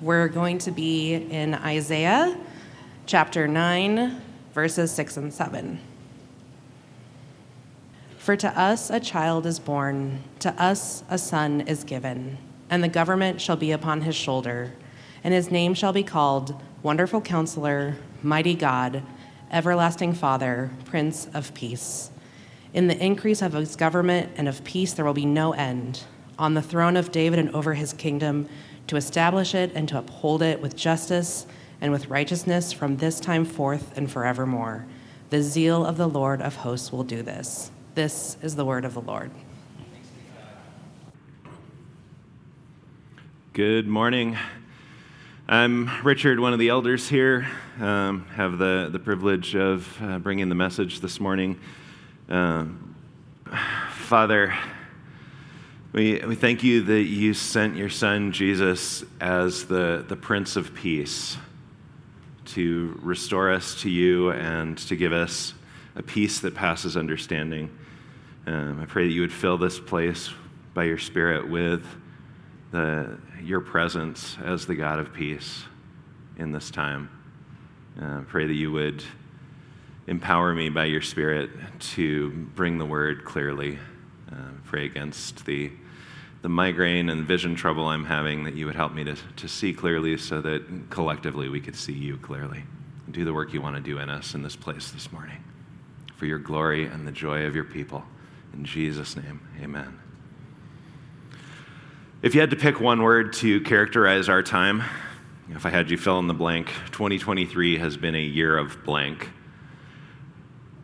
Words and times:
We're 0.00 0.28
going 0.28 0.58
to 0.58 0.70
be 0.70 1.14
in 1.14 1.54
Isaiah 1.54 2.36
chapter 3.06 3.46
9, 3.46 4.20
verses 4.52 4.90
6 4.90 5.16
and 5.16 5.32
7. 5.32 5.78
For 8.18 8.36
to 8.36 8.58
us 8.58 8.90
a 8.90 8.98
child 8.98 9.46
is 9.46 9.58
born, 9.58 10.22
to 10.40 10.50
us 10.60 11.04
a 11.08 11.16
son 11.16 11.62
is 11.62 11.84
given, 11.84 12.38
and 12.68 12.82
the 12.82 12.88
government 12.88 13.40
shall 13.40 13.56
be 13.56 13.70
upon 13.70 14.00
his 14.00 14.16
shoulder, 14.16 14.72
and 15.22 15.32
his 15.32 15.50
name 15.50 15.74
shall 15.74 15.92
be 15.92 16.02
called 16.02 16.60
Wonderful 16.82 17.20
Counselor, 17.20 17.96
Mighty 18.22 18.54
God, 18.54 19.02
Everlasting 19.50 20.14
Father, 20.14 20.70
Prince 20.84 21.28
of 21.32 21.54
Peace. 21.54 22.10
In 22.72 22.88
the 22.88 22.98
increase 22.98 23.42
of 23.42 23.52
his 23.52 23.76
government 23.76 24.32
and 24.36 24.48
of 24.48 24.64
peace 24.64 24.92
there 24.92 25.04
will 25.04 25.14
be 25.14 25.26
no 25.26 25.52
end. 25.52 26.02
On 26.36 26.54
the 26.54 26.62
throne 26.62 26.96
of 26.96 27.12
David 27.12 27.38
and 27.38 27.54
over 27.54 27.74
his 27.74 27.92
kingdom, 27.92 28.48
to 28.86 28.96
establish 28.96 29.54
it 29.54 29.72
and 29.74 29.88
to 29.88 29.98
uphold 29.98 30.42
it 30.42 30.60
with 30.60 30.76
justice 30.76 31.46
and 31.80 31.92
with 31.92 32.08
righteousness 32.08 32.72
from 32.72 32.96
this 32.96 33.20
time 33.20 33.44
forth 33.44 33.96
and 33.96 34.10
forevermore. 34.10 34.86
The 35.30 35.42
zeal 35.42 35.84
of 35.84 35.96
the 35.96 36.08
Lord 36.08 36.40
of 36.40 36.56
hosts 36.56 36.92
will 36.92 37.04
do 37.04 37.22
this. 37.22 37.70
This 37.94 38.36
is 38.42 38.56
the 38.56 38.64
word 38.64 38.84
of 38.84 38.94
the 38.94 39.00
Lord. 39.00 39.30
Good 43.52 43.86
morning. 43.86 44.36
I'm 45.46 45.90
Richard, 46.02 46.40
one 46.40 46.52
of 46.52 46.58
the 46.58 46.70
elders 46.70 47.08
here. 47.08 47.46
Um, 47.78 48.26
have 48.34 48.58
the, 48.58 48.88
the 48.90 48.98
privilege 48.98 49.54
of 49.54 49.96
uh, 50.02 50.18
bringing 50.18 50.48
the 50.48 50.54
message 50.54 51.00
this 51.00 51.20
morning. 51.20 51.60
Um, 52.28 52.96
Father, 53.90 54.54
we, 55.94 56.20
we 56.26 56.34
thank 56.34 56.64
you 56.64 56.82
that 56.82 57.04
you 57.04 57.34
sent 57.34 57.76
your 57.76 57.88
son 57.88 58.32
Jesus 58.32 59.04
as 59.20 59.66
the, 59.66 60.04
the 60.08 60.16
Prince 60.16 60.56
of 60.56 60.74
Peace 60.74 61.36
to 62.46 62.98
restore 63.00 63.52
us 63.52 63.80
to 63.82 63.88
you 63.88 64.32
and 64.32 64.76
to 64.76 64.96
give 64.96 65.12
us 65.12 65.54
a 65.94 66.02
peace 66.02 66.40
that 66.40 66.52
passes 66.52 66.96
understanding. 66.96 67.70
Um, 68.44 68.80
I 68.80 68.86
pray 68.86 69.06
that 69.06 69.12
you 69.12 69.20
would 69.20 69.32
fill 69.32 69.56
this 69.56 69.78
place 69.78 70.30
by 70.74 70.82
your 70.82 70.98
Spirit 70.98 71.48
with 71.48 71.86
the, 72.72 73.16
your 73.40 73.60
presence 73.60 74.36
as 74.44 74.66
the 74.66 74.74
God 74.74 74.98
of 74.98 75.14
peace 75.14 75.62
in 76.38 76.50
this 76.50 76.72
time. 76.72 77.08
Uh, 78.02 78.22
pray 78.26 78.48
that 78.48 78.54
you 78.54 78.72
would 78.72 79.04
empower 80.08 80.52
me 80.52 80.70
by 80.70 80.86
your 80.86 81.02
Spirit 81.02 81.50
to 81.78 82.30
bring 82.56 82.78
the 82.78 82.84
word 82.84 83.24
clearly. 83.24 83.78
Uh, 84.32 84.48
pray 84.64 84.86
against 84.86 85.46
the, 85.46 85.70
the 86.44 86.50
migraine 86.50 87.08
and 87.08 87.26
vision 87.26 87.54
trouble 87.54 87.88
I'm 87.88 88.04
having, 88.04 88.44
that 88.44 88.52
you 88.52 88.66
would 88.66 88.74
help 88.74 88.92
me 88.92 89.02
to, 89.04 89.16
to 89.36 89.48
see 89.48 89.72
clearly 89.72 90.18
so 90.18 90.42
that 90.42 90.90
collectively 90.90 91.48
we 91.48 91.58
could 91.58 91.74
see 91.74 91.94
you 91.94 92.18
clearly. 92.18 92.64
Do 93.10 93.24
the 93.24 93.32
work 93.32 93.54
you 93.54 93.62
want 93.62 93.76
to 93.76 93.80
do 93.80 93.98
in 93.98 94.10
us 94.10 94.34
in 94.34 94.42
this 94.42 94.54
place 94.54 94.90
this 94.90 95.10
morning 95.10 95.42
for 96.16 96.26
your 96.26 96.38
glory 96.38 96.84
and 96.84 97.08
the 97.08 97.12
joy 97.12 97.46
of 97.46 97.54
your 97.54 97.64
people. 97.64 98.04
In 98.52 98.62
Jesus' 98.62 99.16
name, 99.16 99.40
amen. 99.58 99.98
If 102.20 102.34
you 102.34 102.42
had 102.42 102.50
to 102.50 102.56
pick 102.56 102.78
one 102.78 103.02
word 103.02 103.32
to 103.34 103.62
characterize 103.62 104.28
our 104.28 104.42
time, 104.42 104.82
if 105.48 105.64
I 105.64 105.70
had 105.70 105.90
you 105.90 105.96
fill 105.96 106.18
in 106.18 106.26
the 106.26 106.34
blank, 106.34 106.66
2023 106.92 107.78
has 107.78 107.96
been 107.96 108.14
a 108.14 108.22
year 108.22 108.58
of 108.58 108.84
blank. 108.84 109.30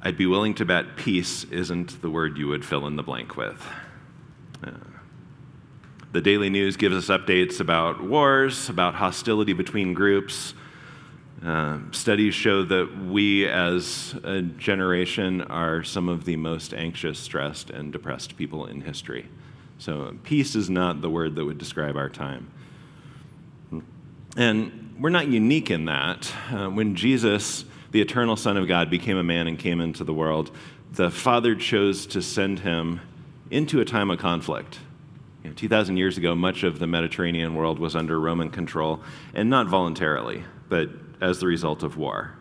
I'd 0.00 0.16
be 0.16 0.24
willing 0.24 0.54
to 0.54 0.64
bet 0.64 0.96
peace 0.96 1.44
isn't 1.44 2.00
the 2.00 2.08
word 2.08 2.38
you 2.38 2.48
would 2.48 2.64
fill 2.64 2.86
in 2.86 2.96
the 2.96 3.02
blank 3.02 3.36
with. 3.36 3.62
Uh, 4.64 4.70
the 6.12 6.20
daily 6.20 6.50
news 6.50 6.76
gives 6.76 6.96
us 6.96 7.16
updates 7.16 7.60
about 7.60 8.02
wars, 8.02 8.68
about 8.68 8.94
hostility 8.94 9.52
between 9.52 9.94
groups, 9.94 10.54
uh, 11.44 11.78
studies 11.92 12.34
show 12.34 12.64
that 12.64 13.06
we 13.06 13.46
as 13.46 14.14
a 14.24 14.42
generation 14.42 15.40
are 15.42 15.82
some 15.82 16.08
of 16.08 16.24
the 16.24 16.36
most 16.36 16.74
anxious, 16.74 17.18
stressed, 17.18 17.70
and 17.70 17.92
depressed 17.92 18.36
people 18.36 18.66
in 18.66 18.82
history. 18.82 19.26
So, 19.78 20.14
peace 20.24 20.54
is 20.54 20.68
not 20.68 21.00
the 21.00 21.08
word 21.08 21.36
that 21.36 21.44
would 21.44 21.56
describe 21.56 21.96
our 21.96 22.10
time. 22.10 22.50
And 24.36 24.94
we're 25.00 25.08
not 25.08 25.28
unique 25.28 25.70
in 25.70 25.86
that. 25.86 26.30
Uh, 26.52 26.68
when 26.68 26.94
Jesus, 26.94 27.64
the 27.90 28.02
eternal 28.02 28.36
Son 28.36 28.58
of 28.58 28.68
God, 28.68 28.90
became 28.90 29.16
a 29.16 29.22
man 29.22 29.46
and 29.46 29.58
came 29.58 29.80
into 29.80 30.04
the 30.04 30.12
world, 30.12 30.50
the 30.92 31.10
Father 31.10 31.54
chose 31.54 32.04
to 32.08 32.20
send 32.20 32.58
him 32.58 33.00
into 33.50 33.80
a 33.80 33.84
time 33.86 34.10
of 34.10 34.18
conflict. 34.18 34.78
You 35.42 35.50
know, 35.50 35.54
2,000 35.54 35.96
years 35.96 36.18
ago, 36.18 36.34
much 36.34 36.62
of 36.62 36.78
the 36.78 36.86
Mediterranean 36.86 37.54
world 37.54 37.78
was 37.78 37.96
under 37.96 38.20
Roman 38.20 38.50
control, 38.50 39.00
and 39.32 39.48
not 39.48 39.68
voluntarily, 39.68 40.44
but 40.68 40.90
as 41.20 41.40
the 41.40 41.46
result 41.46 41.82
of 41.82 41.96
war. 41.96 42.34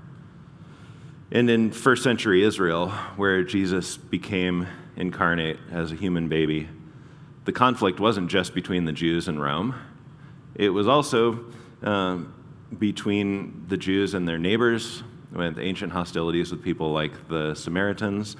And 1.31 1.49
in 1.49 1.71
first 1.71 2.03
century 2.03 2.43
Israel, 2.43 2.89
where 3.15 3.43
Jesus 3.43 3.97
became 3.97 4.67
incarnate 4.95 5.59
as 5.71 5.91
a 5.91 5.95
human 5.95 6.27
baby, 6.27 6.67
the 7.45 7.51
conflict 7.51 7.99
wasn't 7.99 8.29
just 8.29 8.53
between 8.53 8.85
the 8.85 8.91
Jews 8.91 9.27
and 9.27 9.41
Rome, 9.41 9.75
it 10.55 10.69
was 10.69 10.87
also 10.87 11.45
um, 11.83 12.33
between 12.77 13.65
the 13.67 13.77
Jews 13.77 14.13
and 14.13 14.27
their 14.27 14.37
neighbors, 14.37 15.03
with 15.31 15.57
ancient 15.59 15.93
hostilities 15.93 16.51
with 16.51 16.63
people 16.63 16.91
like 16.91 17.29
the 17.29 17.53
Samaritans. 17.53 18.35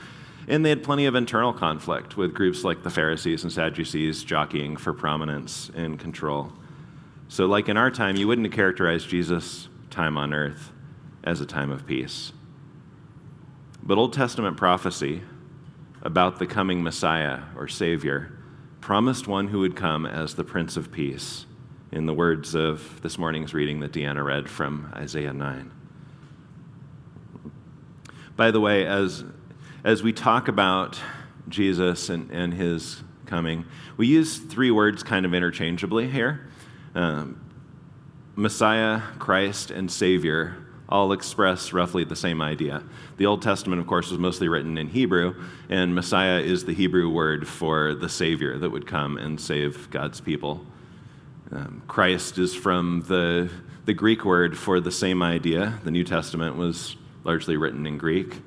And 0.49 0.65
they 0.65 0.69
had 0.69 0.83
plenty 0.83 1.05
of 1.05 1.13
internal 1.15 1.53
conflict 1.53 2.17
with 2.17 2.33
groups 2.33 2.63
like 2.63 2.83
the 2.83 2.89
Pharisees 2.89 3.43
and 3.43 3.51
Sadducees 3.51 4.23
jockeying 4.23 4.77
for 4.77 4.93
prominence 4.93 5.69
and 5.75 5.99
control. 5.99 6.51
So, 7.27 7.45
like 7.45 7.69
in 7.69 7.77
our 7.77 7.91
time, 7.91 8.15
you 8.15 8.27
wouldn't 8.27 8.51
characterize 8.51 9.05
Jesus' 9.05 9.69
time 9.91 10.17
on 10.17 10.33
earth 10.33 10.71
as 11.23 11.39
a 11.39 11.45
time 11.45 11.69
of 11.69 11.85
peace. 11.85 12.33
But 13.83 13.99
Old 13.99 14.11
Testament 14.11 14.57
prophecy 14.57 15.21
about 16.01 16.39
the 16.39 16.47
coming 16.47 16.81
Messiah 16.81 17.41
or 17.55 17.67
Savior 17.67 18.31
promised 18.81 19.27
one 19.27 19.49
who 19.49 19.59
would 19.59 19.75
come 19.75 20.05
as 20.05 20.33
the 20.33 20.43
Prince 20.43 20.77
of 20.77 20.91
Peace, 20.91 21.45
in 21.91 22.07
the 22.07 22.13
words 22.13 22.55
of 22.55 23.01
this 23.03 23.19
morning's 23.19 23.53
reading 23.53 23.81
that 23.81 23.91
Deanna 23.91 24.25
read 24.25 24.49
from 24.49 24.91
Isaiah 24.95 25.33
9. 25.33 25.71
By 28.35 28.51
the 28.51 28.59
way, 28.59 28.85
as, 28.85 29.23
as 29.83 30.03
we 30.03 30.11
talk 30.11 30.47
about 30.47 30.99
Jesus 31.47 32.09
and, 32.09 32.29
and 32.31 32.53
his 32.53 33.01
coming, 33.25 33.65
we 33.97 34.07
use 34.07 34.37
three 34.37 34.71
words 34.71 35.03
kind 35.03 35.25
of 35.25 35.33
interchangeably 35.33 36.09
here. 36.09 36.47
Um, 36.95 37.39
Messiah, 38.35 39.01
Christ, 39.19 39.71
and 39.71 39.91
Savior 39.91 40.57
all 40.87 41.11
express 41.11 41.71
roughly 41.71 42.03
the 42.03 42.15
same 42.15 42.41
idea. 42.41 42.83
The 43.17 43.25
Old 43.27 43.41
Testament, 43.41 43.79
of 43.79 43.87
course, 43.87 44.09
was 44.09 44.19
mostly 44.19 44.47
written 44.47 44.77
in 44.77 44.87
Hebrew, 44.87 45.35
and 45.69 45.93
Messiah 45.93 46.39
is 46.39 46.65
the 46.65 46.73
Hebrew 46.73 47.09
word 47.09 47.47
for 47.47 47.93
the 47.93 48.09
Savior 48.09 48.57
that 48.57 48.71
would 48.71 48.87
come 48.87 49.17
and 49.17 49.39
save 49.39 49.89
God's 49.91 50.19
people. 50.19 50.65
Um, 51.51 51.83
Christ 51.87 52.37
is 52.37 52.55
from 52.55 53.03
the, 53.07 53.51
the 53.85 53.93
Greek 53.93 54.25
word 54.25 54.57
for 54.57 54.79
the 54.79 54.91
same 54.91 55.21
idea. 55.21 55.79
The 55.83 55.91
New 55.91 56.03
Testament 56.03 56.55
was 56.55 56.95
largely 57.23 57.55
written 57.55 57.85
in 57.85 57.97
Greek. 57.97 58.41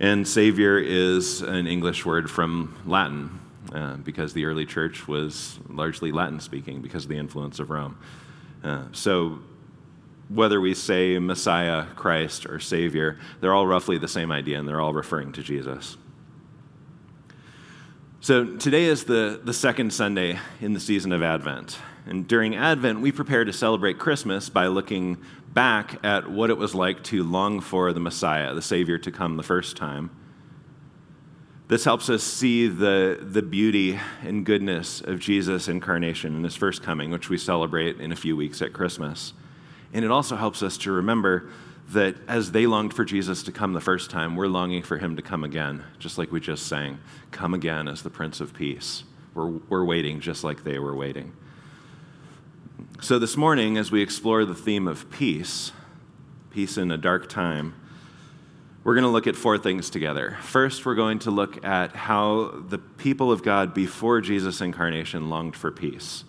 And 0.00 0.26
Savior 0.26 0.78
is 0.78 1.42
an 1.42 1.66
English 1.66 2.04
word 2.04 2.30
from 2.30 2.76
Latin, 2.86 3.40
uh, 3.72 3.96
because 3.96 4.32
the 4.32 4.44
early 4.44 4.66
church 4.66 5.06
was 5.06 5.58
largely 5.68 6.12
Latin 6.12 6.40
speaking 6.40 6.82
because 6.82 7.04
of 7.04 7.08
the 7.08 7.16
influence 7.16 7.58
of 7.58 7.70
Rome. 7.70 7.96
Uh, 8.64 8.84
so, 8.92 9.38
whether 10.28 10.60
we 10.60 10.74
say 10.74 11.18
Messiah, 11.18 11.84
Christ, 11.94 12.46
or 12.46 12.58
Savior, 12.58 13.18
they're 13.40 13.52
all 13.52 13.66
roughly 13.66 13.98
the 13.98 14.08
same 14.08 14.32
idea 14.32 14.58
and 14.58 14.66
they're 14.66 14.80
all 14.80 14.94
referring 14.94 15.32
to 15.32 15.42
Jesus. 15.42 15.96
So, 18.20 18.56
today 18.56 18.84
is 18.84 19.04
the, 19.04 19.40
the 19.42 19.52
second 19.52 19.92
Sunday 19.92 20.38
in 20.60 20.72
the 20.74 20.80
season 20.80 21.12
of 21.12 21.22
Advent. 21.22 21.78
And 22.06 22.26
during 22.26 22.56
Advent, 22.56 23.00
we 23.00 23.12
prepare 23.12 23.44
to 23.44 23.52
celebrate 23.52 23.98
Christmas 23.98 24.48
by 24.48 24.66
looking 24.66 25.18
back 25.52 26.04
at 26.04 26.30
what 26.30 26.50
it 26.50 26.56
was 26.56 26.74
like 26.74 27.02
to 27.04 27.22
long 27.22 27.60
for 27.60 27.92
the 27.92 28.00
Messiah, 28.00 28.54
the 28.54 28.62
Savior, 28.62 28.98
to 28.98 29.10
come 29.10 29.36
the 29.36 29.42
first 29.42 29.76
time 29.76 30.10
this 31.72 31.84
helps 31.84 32.10
us 32.10 32.22
see 32.22 32.68
the, 32.68 33.18
the 33.18 33.40
beauty 33.40 33.98
and 34.22 34.44
goodness 34.44 35.00
of 35.00 35.18
Jesus' 35.18 35.68
incarnation 35.68 36.34
and 36.36 36.44
his 36.44 36.54
first 36.54 36.82
coming, 36.82 37.10
which 37.10 37.30
we 37.30 37.38
celebrate 37.38 37.98
in 37.98 38.12
a 38.12 38.16
few 38.16 38.36
weeks 38.36 38.60
at 38.60 38.74
Christmas. 38.74 39.32
And 39.94 40.04
it 40.04 40.10
also 40.10 40.36
helps 40.36 40.62
us 40.62 40.76
to 40.76 40.92
remember 40.92 41.48
that 41.88 42.16
as 42.28 42.52
they 42.52 42.66
longed 42.66 42.92
for 42.92 43.06
Jesus 43.06 43.42
to 43.44 43.52
come 43.52 43.72
the 43.72 43.80
first 43.80 44.10
time, 44.10 44.36
we're 44.36 44.48
longing 44.48 44.82
for 44.82 44.98
him 44.98 45.16
to 45.16 45.22
come 45.22 45.44
again, 45.44 45.82
just 45.98 46.18
like 46.18 46.30
we 46.30 46.40
just 46.40 46.66
sang, 46.66 46.98
Come 47.30 47.54
again 47.54 47.88
as 47.88 48.02
the 48.02 48.10
Prince 48.10 48.42
of 48.42 48.52
Peace. 48.52 49.04
We're, 49.32 49.52
we're 49.70 49.84
waiting 49.86 50.20
just 50.20 50.44
like 50.44 50.64
they 50.64 50.78
were 50.78 50.94
waiting. 50.94 51.32
So 53.02 53.18
this 53.18 53.36
morning, 53.36 53.78
as 53.78 53.90
we 53.90 54.00
explore 54.00 54.44
the 54.44 54.54
theme 54.54 54.86
of 54.86 55.10
peace, 55.10 55.72
peace 56.50 56.78
in 56.78 56.92
a 56.92 56.96
dark 56.96 57.28
time, 57.28 57.74
we're 58.84 58.94
going 58.94 59.02
to 59.02 59.10
look 59.10 59.26
at 59.26 59.34
four 59.34 59.58
things 59.58 59.90
together. 59.90 60.38
First, 60.40 60.86
we're 60.86 60.94
going 60.94 61.18
to 61.18 61.32
look 61.32 61.64
at 61.64 61.96
how 61.96 62.62
the 62.68 62.78
people 62.78 63.32
of 63.32 63.42
God 63.42 63.74
before 63.74 64.20
Jesus' 64.20 64.60
incarnation 64.60 65.28
longed 65.28 65.56
for 65.56 65.72
peace. 65.72 66.22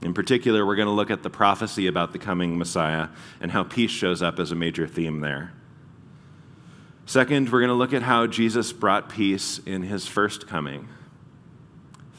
In 0.00 0.14
particular, 0.14 0.64
we're 0.64 0.76
going 0.76 0.88
to 0.88 0.92
look 0.92 1.10
at 1.10 1.22
the 1.22 1.28
prophecy 1.28 1.86
about 1.86 2.14
the 2.14 2.18
coming 2.18 2.56
Messiah 2.56 3.08
and 3.38 3.50
how 3.50 3.62
peace 3.62 3.90
shows 3.90 4.22
up 4.22 4.38
as 4.38 4.52
a 4.52 4.56
major 4.56 4.86
theme 4.86 5.20
there. 5.20 5.52
Second, 7.04 7.52
we're 7.52 7.60
going 7.60 7.68
to 7.68 7.74
look 7.74 7.92
at 7.92 8.04
how 8.04 8.26
Jesus 8.26 8.72
brought 8.72 9.10
peace 9.10 9.58
in 9.66 9.82
his 9.82 10.06
first 10.06 10.48
coming. 10.48 10.88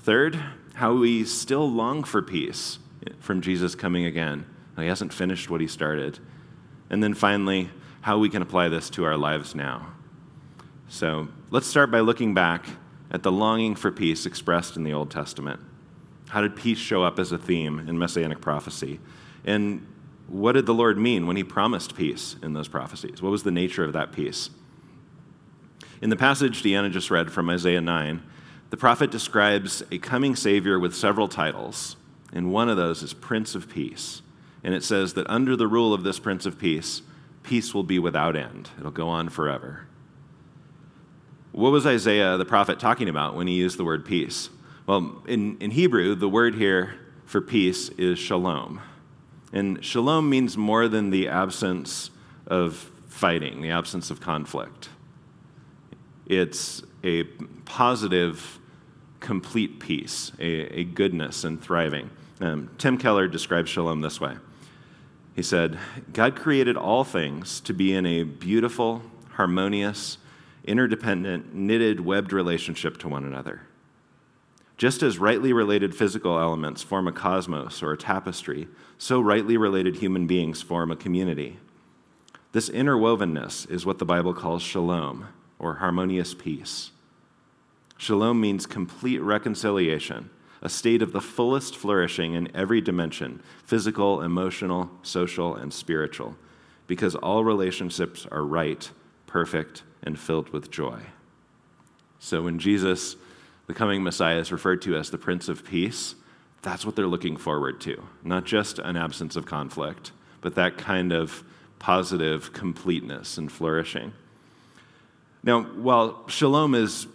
Third, 0.03 0.39
how 0.75 0.93
we 0.93 1.25
still 1.25 1.67
long 1.67 2.03
for 2.03 2.21
peace 2.21 2.77
from 3.19 3.41
Jesus 3.41 3.75
coming 3.75 4.05
again. 4.05 4.45
He 4.77 4.87
hasn't 4.87 5.13
finished 5.13 5.49
what 5.49 5.61
he 5.61 5.67
started. 5.67 6.19
And 6.89 7.03
then 7.03 7.13
finally, 7.13 7.69
how 8.01 8.17
we 8.17 8.29
can 8.29 8.41
apply 8.41 8.69
this 8.69 8.89
to 8.91 9.05
our 9.05 9.17
lives 9.17 9.53
now. 9.53 9.93
So 10.87 11.29
let's 11.51 11.67
start 11.67 11.91
by 11.91 11.99
looking 11.99 12.33
back 12.33 12.65
at 13.11 13.23
the 13.23 13.31
longing 13.31 13.75
for 13.75 13.91
peace 13.91 14.25
expressed 14.25 14.75
in 14.75 14.83
the 14.83 14.93
Old 14.93 15.11
Testament. 15.11 15.59
How 16.29 16.41
did 16.41 16.55
peace 16.55 16.77
show 16.77 17.03
up 17.03 17.19
as 17.19 17.31
a 17.31 17.37
theme 17.37 17.87
in 17.87 17.97
messianic 17.97 18.41
prophecy? 18.41 18.99
And 19.45 19.85
what 20.27 20.53
did 20.53 20.65
the 20.65 20.73
Lord 20.73 20.97
mean 20.97 21.27
when 21.27 21.35
he 21.35 21.43
promised 21.43 21.95
peace 21.95 22.37
in 22.41 22.53
those 22.53 22.67
prophecies? 22.67 23.21
What 23.21 23.31
was 23.31 23.43
the 23.43 23.51
nature 23.51 23.83
of 23.83 23.93
that 23.93 24.11
peace? 24.11 24.49
In 26.01 26.09
the 26.09 26.15
passage 26.15 26.63
Deanna 26.63 26.91
just 26.91 27.11
read 27.11 27.31
from 27.31 27.49
Isaiah 27.49 27.81
9, 27.81 28.23
the 28.69 28.77
prophet 28.77 29.11
describes 29.11 29.83
a 29.91 29.97
coming 29.97 30.35
Savior 30.35 30.79
with 30.79 30.95
several 30.95 31.27
titles, 31.27 31.97
and 32.31 32.51
one 32.51 32.69
of 32.69 32.77
those 32.77 33.03
is 33.03 33.13
Prince 33.13 33.55
of 33.55 33.69
Peace. 33.69 34.21
And 34.63 34.73
it 34.73 34.83
says 34.83 35.15
that 35.15 35.29
under 35.29 35.55
the 35.55 35.67
rule 35.67 35.93
of 35.93 36.03
this 36.03 36.19
Prince 36.19 36.45
of 36.45 36.59
Peace, 36.59 37.01
peace 37.43 37.73
will 37.73 37.83
be 37.83 37.99
without 37.99 38.35
end, 38.35 38.69
it'll 38.79 38.91
go 38.91 39.09
on 39.09 39.29
forever. 39.29 39.87
What 41.51 41.71
was 41.71 41.85
Isaiah 41.85 42.37
the 42.37 42.45
prophet 42.45 42.79
talking 42.79 43.09
about 43.09 43.35
when 43.35 43.47
he 43.47 43.55
used 43.55 43.77
the 43.77 43.83
word 43.83 44.05
peace? 44.05 44.49
Well, 44.87 45.21
in, 45.27 45.57
in 45.57 45.71
Hebrew, 45.71 46.15
the 46.15 46.29
word 46.29 46.55
here 46.55 46.95
for 47.25 47.41
peace 47.41 47.89
is 47.89 48.17
shalom. 48.17 48.79
And 49.51 49.83
shalom 49.83 50.29
means 50.29 50.55
more 50.55 50.87
than 50.87 51.09
the 51.09 51.27
absence 51.27 52.09
of 52.47 52.89
fighting, 53.07 53.61
the 53.61 53.71
absence 53.71 54.09
of 54.09 54.21
conflict. 54.21 54.87
It's 56.25 56.81
a 57.03 57.23
positive, 57.65 58.59
complete 59.21 59.79
peace, 59.79 60.33
a, 60.39 60.79
a 60.79 60.83
goodness 60.83 61.45
and 61.45 61.61
thriving. 61.61 62.09
Um, 62.41 62.69
Tim 62.77 62.97
Keller 62.97 63.27
describes 63.27 63.69
shalom 63.69 64.01
this 64.01 64.19
way 64.19 64.35
He 65.33 65.43
said, 65.43 65.79
God 66.11 66.35
created 66.35 66.75
all 66.75 67.05
things 67.05 67.61
to 67.61 67.73
be 67.73 67.93
in 67.93 68.05
a 68.05 68.23
beautiful, 68.23 69.03
harmonious, 69.31 70.17
interdependent, 70.65 71.55
knitted, 71.55 72.01
webbed 72.01 72.33
relationship 72.33 72.97
to 72.97 73.07
one 73.07 73.23
another. 73.23 73.61
Just 74.77 75.03
as 75.03 75.19
rightly 75.19 75.53
related 75.53 75.95
physical 75.95 76.39
elements 76.39 76.81
form 76.81 77.07
a 77.07 77.11
cosmos 77.11 77.83
or 77.83 77.93
a 77.93 77.97
tapestry, 77.97 78.67
so 78.97 79.21
rightly 79.21 79.55
related 79.55 79.97
human 79.97 80.25
beings 80.25 80.61
form 80.61 80.91
a 80.91 80.95
community. 80.95 81.57
This 82.51 82.69
interwovenness 82.69 83.69
is 83.69 83.85
what 83.85 83.99
the 83.99 84.05
Bible 84.05 84.33
calls 84.33 84.63
shalom, 84.63 85.27
or 85.59 85.75
harmonious 85.75 86.33
peace. 86.33 86.91
Shalom 88.01 88.41
means 88.41 88.65
complete 88.65 89.19
reconciliation, 89.19 90.31
a 90.63 90.69
state 90.69 91.03
of 91.03 91.11
the 91.11 91.21
fullest 91.21 91.77
flourishing 91.77 92.33
in 92.33 92.49
every 92.55 92.81
dimension 92.81 93.43
physical, 93.63 94.23
emotional, 94.23 94.89
social, 95.03 95.55
and 95.55 95.71
spiritual, 95.71 96.35
because 96.87 97.13
all 97.13 97.43
relationships 97.43 98.25
are 98.31 98.43
right, 98.43 98.89
perfect, 99.27 99.83
and 100.01 100.19
filled 100.19 100.49
with 100.49 100.71
joy. 100.71 100.99
So 102.17 102.41
when 102.41 102.57
Jesus, 102.57 103.17
the 103.67 103.75
coming 103.75 104.01
Messiah, 104.01 104.39
is 104.39 104.51
referred 104.51 104.81
to 104.81 104.95
as 104.95 105.11
the 105.11 105.19
Prince 105.19 105.47
of 105.47 105.63
Peace, 105.63 106.15
that's 106.63 106.83
what 106.83 106.95
they're 106.95 107.05
looking 107.05 107.37
forward 107.37 107.79
to. 107.81 108.01
Not 108.23 108.45
just 108.45 108.79
an 108.79 108.97
absence 108.97 109.35
of 109.35 109.45
conflict, 109.45 110.11
but 110.41 110.55
that 110.55 110.75
kind 110.75 111.13
of 111.13 111.43
positive 111.77 112.51
completeness 112.51 113.37
and 113.37 113.51
flourishing. 113.51 114.13
Now, 115.43 115.61
while 115.61 116.27
shalom 116.27 116.73
is 116.73 117.05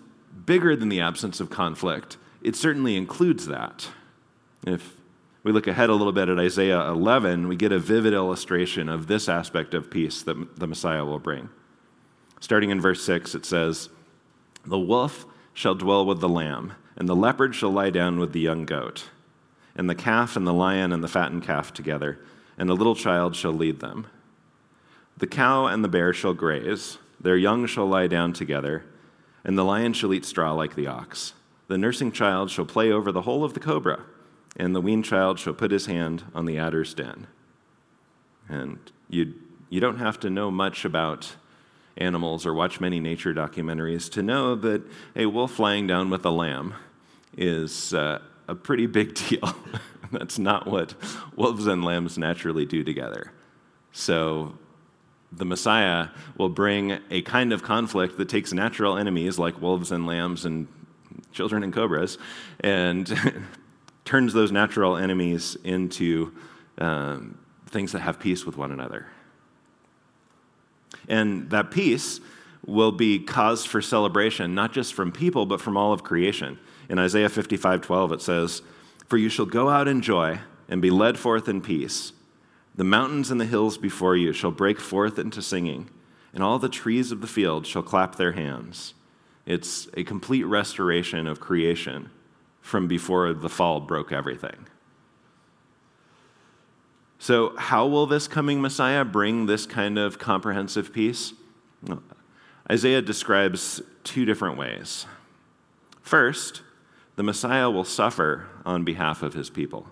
bigger 0.45 0.77
than 0.77 0.89
the 0.89 1.01
absence 1.01 1.41
of 1.41 1.51
conflict, 1.51 2.17
it 2.43 2.57
certainly 2.57 2.97
includes 2.97 3.47
that. 3.47 3.89
If 4.67 4.97
we 5.43 5.53
look 5.53 5.67
ahead 5.67 5.91
a 5.91 5.95
little 5.95 6.13
bit 6.13 6.29
at 6.29 6.39
Isaiah 6.39 6.89
11, 6.89 7.49
we 7.49 7.57
get 7.57 7.73
a 7.73 7.79
vivid 7.79 8.13
illustration 8.13 8.89
of 8.89 9.07
this 9.07 9.29
aspect 9.29 9.75
of 9.75 9.91
peace 9.91 10.23
that 10.23 10.59
the 10.59 10.67
Messiah 10.67 11.05
will 11.05 11.21
bring. 11.21 11.49
Starting 12.41 12.71
in 12.71 12.81
verse 12.81 13.03
6, 13.05 13.35
it 13.35 13.47
says, 13.47 13.89
The 14.67 14.79
wolf 14.79 15.25
shall 15.55 15.75
dwell 15.75 16.05
with 16.05 16.21
the 16.21 16.29
lamb, 16.29 16.75
and 16.97 17.09
the 17.09 17.17
leopard 17.17 17.55
shall 17.55 17.71
lie 17.71 17.91
down 17.91 18.19
with 18.19 18.33
the 18.33 18.41
young 18.41 18.67
goat, 18.67 19.05
and 19.75 19.89
the 19.89 19.95
calf 19.95 20.37
and 20.37 20.47
the 20.47 20.53
lion 20.53 20.93
and 20.93 21.03
the 21.03 21.09
fattened 21.09 21.45
calf 21.45 21.73
together, 21.73 22.19
and 22.59 22.69
a 22.69 22.75
little 22.75 22.95
child 22.95 23.37
shall 23.37 23.53
lead 23.53 23.81
them. 23.81 24.07
The 25.17 25.27
cow 25.27 25.67
and 25.67 25.83
the 25.83 25.89
bear 25.89 26.13
shall 26.13 26.35
graze, 26.35 26.99
their 27.21 27.37
young 27.37 27.67
shall 27.67 27.87
lie 27.87 28.07
down 28.07 28.33
together, 28.33 28.85
and 29.47 29.57
the 29.57 29.65
lion 29.65 29.93
shall 29.93 30.13
eat 30.13 30.25
straw 30.25 30.53
like 30.53 30.75
the 30.75 30.89
ox. 30.89 31.33
The 31.69 31.79
nursing 31.79 32.11
child 32.11 32.51
shall 32.51 32.67
play 32.67 32.91
over 32.91 33.13
the 33.13 33.23
hole 33.23 33.45
of 33.45 33.55
the 33.55 33.61
cobra, 33.61 34.05
and 34.57 34.75
the 34.75 34.81
weaned 34.81 35.05
child 35.05 35.39
shall 35.39 35.55
put 35.55 35.71
his 35.71 35.87
hand 35.87 36.25
on 36.35 36.47
the 36.47 36.59
adder's 36.59 36.93
den. 36.95 37.29
And 38.49 38.79
you, 39.09 39.35
you 39.71 39.79
don't 39.81 39.99
have 39.99 40.19
to 40.21 40.31
know 40.31 40.51
much 40.51 40.85
about 40.85 41.37
animals 41.97 42.45
or 42.45 42.55
watch 42.55 42.81
many 42.81 42.99
nature 42.99 43.33
documentaries 43.33 44.11
to 44.13 44.23
know 44.23 44.57
that 44.57 44.83
a 45.15 45.27
wolf 45.27 45.61
lying 45.61 45.87
down 45.87 46.11
with 46.11 46.25
a 46.25 46.31
lamb 46.31 46.75
is 47.37 47.95
uh, 47.95 48.19
a 48.49 48.55
pretty 48.57 48.87
big 48.87 49.15
deal. 49.29 49.55
That's 50.11 50.41
not 50.41 50.67
what 50.67 50.95
wolves 51.37 51.69
and 51.69 51.85
lambs 51.85 52.19
naturally 52.19 52.67
do 52.67 52.83
together. 52.83 53.33
So, 53.93 54.59
the 55.37 55.45
Messiah 55.45 56.09
will 56.37 56.49
bring 56.49 56.99
a 57.11 57.23
kind 57.23 57.53
of 57.53 57.63
conflict 57.63 58.17
that 58.19 58.29
takes 58.29 58.53
natural 58.53 58.97
enemies 58.97 59.39
like 59.39 59.61
wolves 59.61 59.93
and 59.93 60.07
lambs 60.07 60.45
and 60.45 60.67
children 61.33 61.63
and 61.63 61.73
cobras 61.73 62.19
and 62.61 63.45
turns 64.05 64.33
those 64.33 64.51
natural 64.53 64.97
enemies 64.97 65.57
into 65.65 66.33
um, 66.79 67.39
things 67.67 67.93
that 67.93 68.01
have 68.01 68.19
peace 68.19 68.47
with 68.47 68.57
one 68.57 68.73
another. 68.73 69.07
And 71.09 71.51
that 71.51 71.71
peace 71.71 72.21
will 72.65 72.93
be 72.93 73.19
cause 73.19 73.65
for 73.65 73.81
celebration, 73.81 74.55
not 74.55 74.73
just 74.73 74.95
from 74.95 75.13
people, 75.13 75.47
but 75.47 75.61
from 75.61 75.77
all 75.77 75.93
of 75.93 76.03
creation. 76.03 76.59
In 76.89 76.99
Isaiah 76.99 77.29
55 77.29 77.81
12, 77.83 78.13
it 78.13 78.23
says, 78.23 78.63
For 79.07 79.17
you 79.17 79.29
shall 79.29 79.47
go 79.47 79.69
out 79.69 79.89
in 79.89 80.01
joy 80.01 80.41
and 80.69 80.83
be 80.83 80.91
led 80.91 81.19
forth 81.19 81.49
in 81.49 81.61
peace. 81.61 82.13
The 82.77 82.85
mountains 82.85 83.31
and 83.31 83.41
the 83.41 83.47
hills 83.47 83.79
before 83.79 84.17
you 84.17 84.33
shall 84.33 84.51
break 84.51 84.79
forth 84.79 85.19
into 85.19 85.41
singing, 85.41 85.89
and 86.35 86.43
all 86.43 86.59
the 86.59 86.69
trees 86.69 87.11
of 87.11 87.23
the 87.23 87.27
field 87.27 87.67
shall 87.67 87.83
clap 87.83 88.17
their 88.17 88.33
hands. 88.33 88.93
It's 89.47 89.89
a 89.95 90.05
complete 90.05 90.45
restoration 90.45 91.27
of 91.27 91.41
creation 91.41 92.11
from 92.61 92.87
before 92.87 93.33
the 93.33 93.49
fall 93.49 93.81
broke 93.81 94.13
everything. 94.13 94.67
So, 97.19 97.57
how 97.57 97.87
will 97.87 98.07
this 98.07 98.29
coming 98.29 98.61
Messiah 98.61 99.05
bring 99.05 99.47
this 99.47 99.65
kind 99.65 99.99
of 99.99 100.19
comprehensive 100.19 100.93
peace? 100.93 101.33
Isaiah 102.71 103.01
describes 103.01 103.81
two 104.05 104.27
different 104.27 104.59
ways. 104.59 105.07
First, 106.03 106.63
the 107.15 107.23
Messiah 107.23 107.71
will 107.71 107.85
suffer 107.85 108.47
on 108.67 108.85
behalf 108.85 109.23
of 109.23 109.33
his 109.33 109.49
people. 109.49 109.89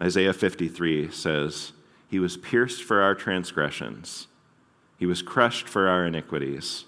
Isaiah 0.00 0.32
53 0.32 1.10
says, 1.10 1.72
He 2.08 2.18
was 2.18 2.36
pierced 2.36 2.82
for 2.82 3.00
our 3.00 3.14
transgressions, 3.14 4.26
He 4.98 5.06
was 5.06 5.22
crushed 5.22 5.68
for 5.68 5.88
our 5.88 6.06
iniquities. 6.06 6.84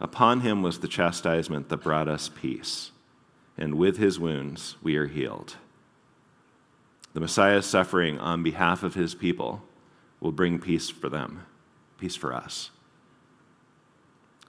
Upon 0.00 0.40
Him 0.40 0.62
was 0.62 0.80
the 0.80 0.88
chastisement 0.88 1.68
that 1.68 1.82
brought 1.82 2.08
us 2.08 2.28
peace, 2.28 2.90
and 3.56 3.76
with 3.76 3.96
His 3.96 4.18
wounds 4.18 4.76
we 4.82 4.96
are 4.96 5.06
healed. 5.06 5.56
The 7.14 7.20
Messiah's 7.20 7.64
suffering 7.64 8.18
on 8.18 8.42
behalf 8.42 8.82
of 8.82 8.94
his 8.94 9.14
people 9.14 9.62
will 10.20 10.32
bring 10.32 10.58
peace 10.58 10.90
for 10.90 11.08
them, 11.08 11.46
peace 11.96 12.16
for 12.16 12.34
us. 12.34 12.70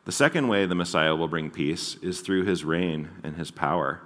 The 0.05 0.12
second 0.12 0.48
way 0.48 0.65
the 0.65 0.75
Messiah 0.75 1.15
will 1.15 1.27
bring 1.27 1.51
peace 1.51 1.96
is 2.01 2.22
through 2.22 2.46
his 2.46 2.65
reign 2.65 3.10
and 3.24 3.36
his 3.36 3.51
power, 3.51 4.01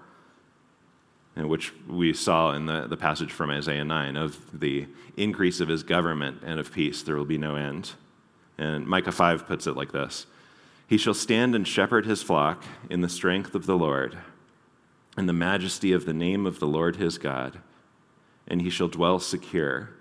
Uh, 1.40 1.48
which 1.48 1.74
we 1.88 2.14
saw 2.14 2.54
in 2.54 2.66
the, 2.66 2.88
the 2.88 2.98
passage 2.98 3.32
from 3.32 3.50
Isaiah 3.50 3.86
9 3.86 4.18
of 4.18 4.60
the 4.60 4.88
increase 5.16 5.60
of 5.60 5.68
his 5.68 5.84
government 5.84 6.42
and 6.44 6.60
of 6.60 6.74
peace. 6.74 7.04
There 7.04 7.16
will 7.16 7.26
be 7.26 7.38
no 7.38 7.56
end. 7.56 7.92
And 8.58 8.86
Micah 8.86 9.12
5 9.12 9.48
puts 9.48 9.68
it 9.68 9.78
like 9.78 9.92
this 9.92 10.26
He 10.88 10.98
shall 10.98 11.14
stand 11.14 11.56
and 11.56 11.68
shepherd 11.68 12.06
his 12.06 12.24
flock 12.24 12.64
in 12.90 13.02
the 13.02 13.10
strength 13.10 13.56
of 13.56 13.66
the 13.66 13.78
Lord, 13.78 14.18
in 15.18 15.28
the 15.28 15.34
majesty 15.34 15.94
of 15.94 16.06
the 16.06 16.14
name 16.14 16.46
of 16.46 16.60
the 16.60 16.68
Lord 16.68 16.96
his 16.98 17.18
God 17.18 17.60
and 18.50 18.62
he 18.62 18.70
shall 18.70 18.88
dwell 18.88 19.20
secure. 19.20 19.92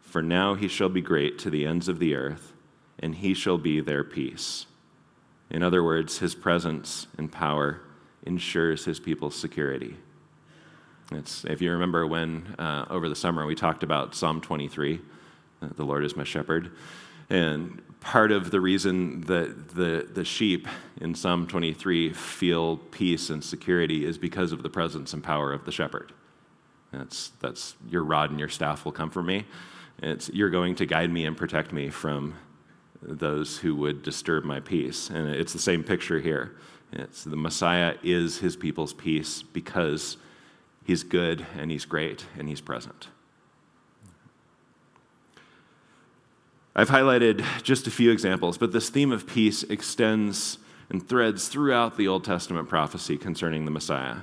For 0.00 0.22
now 0.22 0.54
he 0.54 0.68
shall 0.68 0.88
be 0.88 1.00
great 1.00 1.38
to 1.40 1.50
the 1.50 1.66
ends 1.66 1.88
of 1.88 1.98
the 1.98 2.14
earth, 2.14 2.52
and 2.98 3.16
he 3.16 3.34
shall 3.34 3.58
be 3.58 3.80
their 3.80 4.04
peace. 4.04 4.66
In 5.50 5.62
other 5.62 5.82
words, 5.82 6.18
his 6.18 6.34
presence 6.34 7.08
and 7.18 7.30
power 7.30 7.80
ensures 8.22 8.84
his 8.84 9.00
people's 9.00 9.34
security. 9.34 9.96
It's, 11.12 11.44
if 11.44 11.60
you 11.60 11.70
remember 11.70 12.06
when 12.06 12.54
uh, 12.58 12.86
over 12.90 13.08
the 13.08 13.16
summer 13.16 13.46
we 13.46 13.54
talked 13.54 13.82
about 13.82 14.14
Psalm 14.14 14.40
23, 14.40 15.00
uh, 15.62 15.68
the 15.76 15.84
Lord 15.84 16.04
is 16.04 16.16
my 16.16 16.24
shepherd. 16.24 16.72
And 17.30 17.82
part 18.00 18.32
of 18.32 18.50
the 18.50 18.60
reason 18.60 19.22
that 19.22 19.70
the, 19.70 20.08
the 20.12 20.24
sheep 20.24 20.66
in 21.00 21.14
Psalm 21.14 21.46
23 21.46 22.12
feel 22.12 22.76
peace 22.76 23.30
and 23.30 23.42
security 23.42 24.04
is 24.04 24.18
because 24.18 24.52
of 24.52 24.62
the 24.62 24.68
presence 24.68 25.12
and 25.12 25.22
power 25.22 25.52
of 25.52 25.64
the 25.64 25.72
shepherd. 25.72 26.12
That's, 26.92 27.30
that's 27.40 27.76
your 27.88 28.04
rod 28.04 28.30
and 28.30 28.40
your 28.40 28.48
staff 28.48 28.84
will 28.84 28.92
comfort 28.92 29.22
me. 29.22 29.46
It's, 30.02 30.28
you're 30.30 30.50
going 30.50 30.74
to 30.76 30.86
guide 30.86 31.10
me 31.10 31.24
and 31.24 31.36
protect 31.36 31.72
me 31.72 31.88
from 31.90 32.34
those 33.02 33.58
who 33.58 33.76
would 33.76 34.02
disturb 34.02 34.44
my 34.44 34.60
peace. 34.60 35.10
And 35.10 35.28
it's 35.28 35.52
the 35.52 35.58
same 35.58 35.84
picture 35.84 36.20
here. 36.20 36.56
It's 36.92 37.24
the 37.24 37.36
Messiah 37.36 37.96
is 38.02 38.38
his 38.38 38.56
people's 38.56 38.92
peace 38.92 39.42
because 39.42 40.16
he's 40.86 41.02
good 41.02 41.44
and 41.58 41.70
he's 41.70 41.84
great 41.84 42.26
and 42.38 42.48
he's 42.48 42.60
present. 42.60 43.08
I've 46.74 46.90
highlighted 46.90 47.44
just 47.62 47.86
a 47.86 47.90
few 47.90 48.10
examples, 48.10 48.56
but 48.58 48.72
this 48.72 48.90
theme 48.90 49.10
of 49.10 49.26
peace 49.26 49.62
extends 49.64 50.58
and 50.88 51.06
threads 51.06 51.48
throughout 51.48 51.96
the 51.96 52.06
Old 52.06 52.22
Testament 52.22 52.68
prophecy 52.68 53.16
concerning 53.16 53.64
the 53.64 53.70
Messiah. 53.70 54.18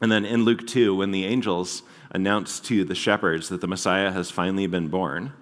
And 0.00 0.10
then 0.10 0.24
in 0.24 0.44
Luke 0.44 0.66
2, 0.66 0.96
when 0.96 1.10
the 1.10 1.26
angels 1.26 1.82
announce 2.10 2.58
to 2.60 2.84
the 2.84 2.94
shepherds 2.94 3.48
that 3.50 3.60
the 3.60 3.68
Messiah 3.68 4.12
has 4.12 4.30
finally 4.30 4.66
been 4.66 4.88
born, 4.88 5.32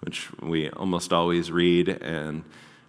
which 0.00 0.28
we 0.42 0.68
almost 0.70 1.12
always 1.12 1.50
read 1.50 1.88
and 1.88 2.44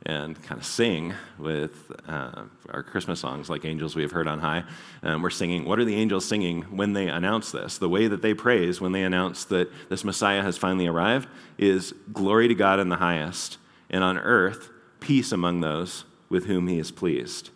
and 0.06 0.42
kind 0.44 0.60
of 0.60 0.66
sing 0.66 1.14
with 1.38 1.92
uh, 2.08 2.44
our 2.70 2.82
Christmas 2.82 3.20
songs 3.20 3.50
like 3.50 3.66
Angels 3.66 3.96
We 3.96 4.02
Have 4.02 4.12
Heard 4.12 4.28
on 4.28 4.40
High. 4.40 4.64
And 5.04 5.22
we're 5.22 5.30
singing, 5.30 5.66
what 5.66 5.80
are 5.80 5.86
the 5.86 5.96
angels 5.96 6.26
singing 6.26 6.64
when 6.64 6.94
they 6.94 7.08
announce 7.08 7.52
this? 7.52 7.78
The 7.78 7.90
way 7.90 8.08
that 8.08 8.22
they 8.22 8.34
praise 8.34 8.82
when 8.82 8.94
they 8.94 9.04
announce 9.04 9.46
that 9.46 9.70
this 9.90 10.04
Messiah 10.04 10.42
has 10.42 10.58
finally 10.58 10.88
arrived 10.88 11.30
is 11.58 11.94
glory 12.12 12.48
to 12.48 12.56
God 12.56 12.80
in 12.80 12.90
the 12.90 12.96
highest, 12.96 13.58
and 13.90 14.04
on 14.04 14.18
earth, 14.18 14.70
peace 15.00 15.32
among 15.32 15.62
those 15.62 16.06
with 16.30 16.46
whom 16.46 16.68
he 16.68 16.80
is 16.80 16.92
pleased. 16.92 17.50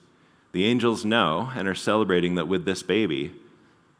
The 0.52 0.66
angels 0.66 1.04
know 1.04 1.52
and 1.56 1.68
are 1.68 1.76
celebrating 1.76 2.36
that 2.36 2.48
with 2.48 2.66
this 2.66 2.84
baby 2.84 3.34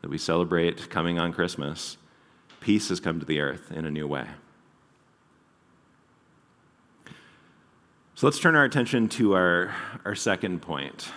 that 0.02 0.10
we 0.10 0.18
celebrate 0.18 0.90
coming 0.90 1.18
on 1.18 1.34
Christmas, 1.34 1.98
peace 2.60 2.90
has 2.90 3.00
come 3.00 3.20
to 3.20 3.26
the 3.26 3.40
earth 3.40 3.72
in 3.72 3.86
a 3.86 3.92
new 3.92 4.08
way. 4.08 4.28
So 8.18 8.28
let's 8.28 8.40
turn 8.40 8.56
our 8.56 8.64
attention 8.64 9.10
to 9.10 9.34
our, 9.34 9.76
our 10.06 10.16
second 10.16 10.62
point 10.62 11.12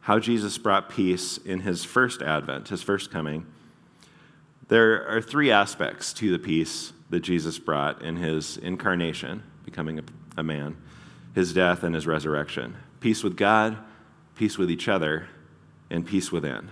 how 0.00 0.18
Jesus 0.18 0.58
brought 0.58 0.88
peace 0.88 1.38
in 1.38 1.60
his 1.60 1.84
first 1.84 2.22
advent, 2.22 2.70
his 2.70 2.82
first 2.82 3.12
coming. 3.12 3.46
There 4.66 5.06
are 5.06 5.22
three 5.22 5.52
aspects 5.52 6.12
to 6.14 6.32
the 6.32 6.40
peace 6.40 6.92
that 7.10 7.20
Jesus 7.20 7.60
brought 7.60 8.02
in 8.02 8.16
his 8.16 8.56
incarnation, 8.56 9.44
becoming 9.64 10.00
a, 10.00 10.02
a 10.38 10.42
man, 10.42 10.76
his 11.36 11.52
death, 11.52 11.84
and 11.84 11.94
his 11.94 12.04
resurrection 12.04 12.74
peace 12.98 13.22
with 13.22 13.36
God, 13.36 13.78
peace 14.34 14.58
with 14.58 14.72
each 14.72 14.88
other, 14.88 15.28
and 15.88 16.04
peace 16.04 16.32
within. 16.32 16.68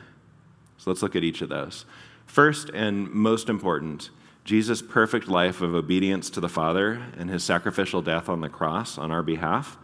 So 0.76 0.90
let's 0.90 1.02
look 1.02 1.14
at 1.14 1.22
each 1.22 1.40
of 1.40 1.48
those. 1.48 1.84
First 2.26 2.68
and 2.70 3.08
most 3.12 3.48
important, 3.48 4.10
Jesus' 4.44 4.82
perfect 4.82 5.28
life 5.28 5.60
of 5.60 5.74
obedience 5.74 6.30
to 6.30 6.40
the 6.40 6.48
Father 6.48 7.02
and 7.16 7.30
his 7.30 7.44
sacrificial 7.44 8.02
death 8.02 8.28
on 8.28 8.40
the 8.40 8.48
cross 8.48 8.98
on 8.98 9.10
our 9.10 9.22
behalf 9.22 9.76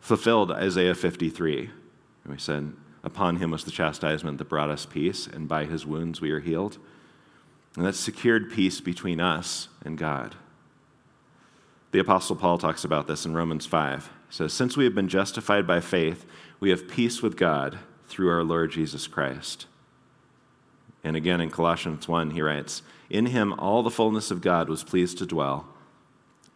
fulfilled 0.00 0.50
Isaiah 0.50 0.94
53. 0.94 1.70
And 2.24 2.32
We 2.32 2.38
said, 2.38 2.72
Upon 3.04 3.36
him 3.36 3.50
was 3.50 3.64
the 3.64 3.70
chastisement 3.70 4.38
that 4.38 4.48
brought 4.48 4.70
us 4.70 4.86
peace, 4.86 5.26
and 5.26 5.48
by 5.48 5.64
his 5.64 5.84
wounds 5.84 6.20
we 6.20 6.30
are 6.30 6.40
healed. 6.40 6.78
And 7.76 7.84
that 7.84 7.94
secured 7.94 8.52
peace 8.52 8.80
between 8.80 9.20
us 9.20 9.68
and 9.84 9.98
God. 9.98 10.36
The 11.90 11.98
Apostle 11.98 12.36
Paul 12.36 12.58
talks 12.58 12.84
about 12.84 13.06
this 13.06 13.26
in 13.26 13.34
Romans 13.34 13.66
5. 13.66 14.04
He 14.04 14.10
says, 14.34 14.52
Since 14.52 14.76
we 14.76 14.84
have 14.84 14.94
been 14.94 15.08
justified 15.08 15.66
by 15.66 15.80
faith, 15.80 16.24
we 16.60 16.70
have 16.70 16.88
peace 16.88 17.22
with 17.22 17.36
God 17.36 17.78
through 18.06 18.30
our 18.30 18.44
Lord 18.44 18.70
Jesus 18.70 19.06
Christ. 19.06 19.66
And 21.02 21.16
again 21.16 21.40
in 21.40 21.50
Colossians 21.50 22.06
1, 22.06 22.30
he 22.30 22.42
writes, 22.42 22.82
In 23.12 23.26
him 23.26 23.52
all 23.58 23.82
the 23.82 23.90
fullness 23.90 24.30
of 24.30 24.40
God 24.40 24.70
was 24.70 24.82
pleased 24.82 25.18
to 25.18 25.26
dwell, 25.26 25.68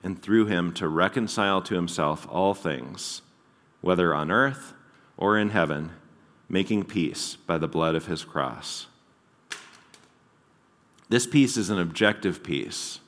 and 0.02 0.20
through 0.20 0.46
him 0.46 0.72
to 0.72 0.88
reconcile 0.88 1.60
to 1.60 1.74
himself 1.74 2.26
all 2.30 2.54
things, 2.54 3.20
whether 3.82 4.14
on 4.14 4.30
earth 4.30 4.72
or 5.18 5.36
in 5.36 5.50
heaven, 5.50 5.92
making 6.48 6.84
peace 6.84 7.36
by 7.36 7.58
the 7.58 7.68
blood 7.68 7.94
of 7.94 8.06
his 8.06 8.24
cross. 8.24 8.86
This 11.10 11.26
peace 11.26 11.58
is 11.58 11.68
an 11.68 11.78
objective 11.78 12.42
peace. 12.42 13.00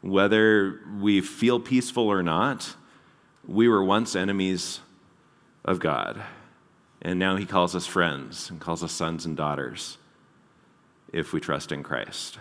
Whether 0.00 0.80
we 0.98 1.20
feel 1.20 1.60
peaceful 1.60 2.08
or 2.08 2.22
not, 2.22 2.74
we 3.46 3.68
were 3.68 3.84
once 3.84 4.16
enemies 4.16 4.80
of 5.62 5.78
God, 5.78 6.22
and 7.02 7.18
now 7.18 7.36
he 7.36 7.44
calls 7.44 7.76
us 7.76 7.84
friends 7.84 8.48
and 8.48 8.58
calls 8.58 8.82
us 8.82 8.92
sons 8.92 9.26
and 9.26 9.36
daughters 9.36 9.98
if 11.12 11.34
we 11.34 11.40
trust 11.40 11.70
in 11.70 11.82
Christ. 11.82 12.38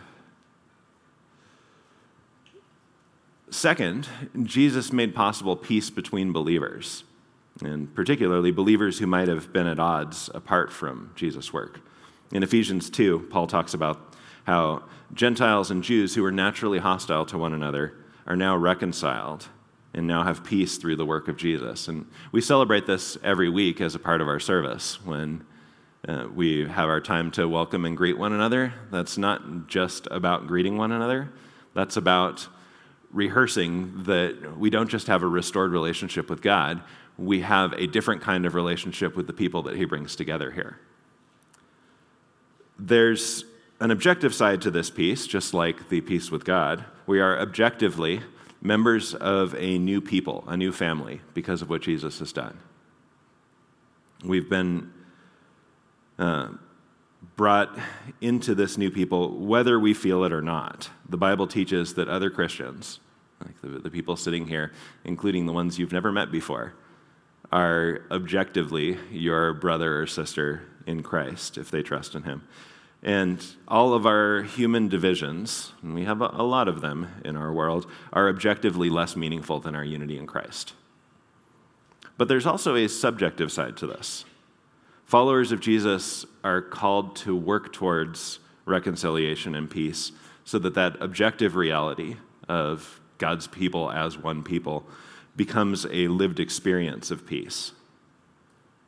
Second, 3.49 4.09
Jesus 4.43 4.91
made 4.91 5.15
possible 5.15 5.55
peace 5.55 5.89
between 5.89 6.33
believers, 6.33 7.05
and 7.63 7.93
particularly 7.95 8.51
believers 8.51 8.99
who 8.99 9.07
might 9.07 9.29
have 9.29 9.53
been 9.53 9.67
at 9.67 9.79
odds 9.79 10.29
apart 10.33 10.71
from 10.71 11.11
Jesus' 11.15 11.53
work. 11.53 11.79
In 12.33 12.43
Ephesians 12.43 12.89
2, 12.89 13.27
Paul 13.29 13.47
talks 13.47 13.73
about 13.73 14.13
how 14.43 14.83
Gentiles 15.13 15.71
and 15.71 15.81
Jews 15.81 16.13
who 16.13 16.23
were 16.23 16.31
naturally 16.31 16.79
hostile 16.79 17.25
to 17.27 17.37
one 17.37 17.53
another 17.53 17.93
are 18.25 18.35
now 18.35 18.57
reconciled 18.57 19.47
and 19.93 20.05
now 20.05 20.23
have 20.23 20.43
peace 20.43 20.77
through 20.77 20.97
the 20.97 21.05
work 21.05 21.29
of 21.29 21.37
Jesus. 21.37 21.87
And 21.87 22.05
we 22.33 22.41
celebrate 22.41 22.85
this 22.85 23.17
every 23.23 23.49
week 23.49 23.79
as 23.79 23.95
a 23.95 23.99
part 23.99 24.19
of 24.19 24.27
our 24.27 24.41
service 24.41 25.03
when 25.05 25.45
uh, 26.05 26.27
we 26.33 26.67
have 26.67 26.89
our 26.89 26.99
time 26.99 27.31
to 27.31 27.47
welcome 27.47 27.85
and 27.85 27.95
greet 27.95 28.17
one 28.17 28.33
another. 28.33 28.73
That's 28.91 29.17
not 29.17 29.67
just 29.67 30.05
about 30.11 30.47
greeting 30.47 30.77
one 30.77 30.91
another, 30.91 31.29
that's 31.73 31.95
about 31.95 32.49
rehearsing 33.11 34.03
that 34.03 34.57
we 34.57 34.69
don't 34.69 34.89
just 34.89 35.07
have 35.07 35.23
a 35.23 35.27
restored 35.27 35.71
relationship 35.71 36.29
with 36.29 36.41
God, 36.41 36.81
we 37.17 37.41
have 37.41 37.73
a 37.73 37.87
different 37.87 38.21
kind 38.21 38.45
of 38.45 38.53
relationship 38.53 39.15
with 39.15 39.27
the 39.27 39.33
people 39.33 39.63
that 39.63 39.75
He 39.75 39.85
brings 39.85 40.15
together 40.15 40.51
here. 40.51 40.79
There's 42.77 43.43
an 43.79 43.91
objective 43.91 44.33
side 44.33 44.61
to 44.63 44.71
this 44.71 44.89
peace, 44.89 45.25
just 45.27 45.53
like 45.53 45.89
the 45.89 46.01
peace 46.01 46.31
with 46.31 46.45
God. 46.45 46.85
We 47.05 47.19
are 47.19 47.39
objectively 47.39 48.21
members 48.61 49.13
of 49.13 49.55
a 49.55 49.77
new 49.77 50.01
people, 50.01 50.43
a 50.47 50.57
new 50.57 50.71
family, 50.71 51.21
because 51.33 51.61
of 51.61 51.69
what 51.69 51.81
Jesus 51.81 52.19
has 52.19 52.33
done. 52.33 52.57
We've 54.23 54.49
been 54.49 54.91
uh, 56.17 56.49
brought 57.35 57.77
into 58.21 58.55
this 58.55 58.77
new 58.77 58.91
people, 58.91 59.37
whether 59.37 59.79
we 59.79 59.93
feel 59.93 60.23
it 60.23 60.33
or 60.33 60.41
not. 60.41 60.89
The 61.09 61.17
Bible 61.17 61.47
teaches 61.47 61.93
that 61.95 62.07
other 62.07 62.29
Christians, 62.29 62.99
like 63.43 63.59
the, 63.61 63.79
the 63.79 63.89
people 63.89 64.15
sitting 64.15 64.47
here, 64.47 64.71
including 65.03 65.45
the 65.45 65.53
ones 65.53 65.77
you've 65.77 65.91
never 65.91 66.11
met 66.11 66.31
before, 66.31 66.73
are 67.51 68.01
objectively 68.11 68.97
your 69.11 69.53
brother 69.53 70.01
or 70.01 70.07
sister 70.07 70.63
in 70.85 71.03
Christ 71.03 71.57
if 71.57 71.71
they 71.71 71.81
trust 71.81 72.15
in 72.15 72.23
Him. 72.23 72.47
And 73.03 73.43
all 73.67 73.93
of 73.93 74.05
our 74.05 74.41
human 74.41 74.87
divisions, 74.87 75.71
and 75.83 75.93
we 75.93 76.05
have 76.05 76.21
a, 76.21 76.29
a 76.33 76.43
lot 76.43 76.67
of 76.67 76.81
them 76.81 77.07
in 77.23 77.37
our 77.37 77.53
world, 77.53 77.85
are 78.11 78.27
objectively 78.27 78.89
less 78.89 79.15
meaningful 79.15 79.59
than 79.59 79.75
our 79.75 79.83
unity 79.83 80.17
in 80.17 80.25
Christ. 80.25 80.73
But 82.17 82.27
there's 82.27 82.47
also 82.47 82.75
a 82.75 82.87
subjective 82.89 83.51
side 83.51 83.77
to 83.77 83.87
this. 83.87 84.25
Followers 85.07 85.53
of 85.53 85.61
Jesus 85.61 86.25
are 86.43 86.61
called 86.61 87.15
to 87.15 87.33
work 87.33 87.71
towards 87.71 88.39
reconciliation 88.65 89.55
and 89.55 89.69
peace 89.69 90.11
so 90.43 90.59
that 90.59 90.73
that 90.73 91.01
objective 91.01 91.55
reality 91.55 92.17
of 92.49 92.99
God's 93.17 93.47
people 93.47 93.89
as 93.89 94.17
one 94.17 94.43
people 94.43 94.85
becomes 95.37 95.85
a 95.85 96.09
lived 96.09 96.41
experience 96.41 97.09
of 97.09 97.25
peace. 97.25 97.71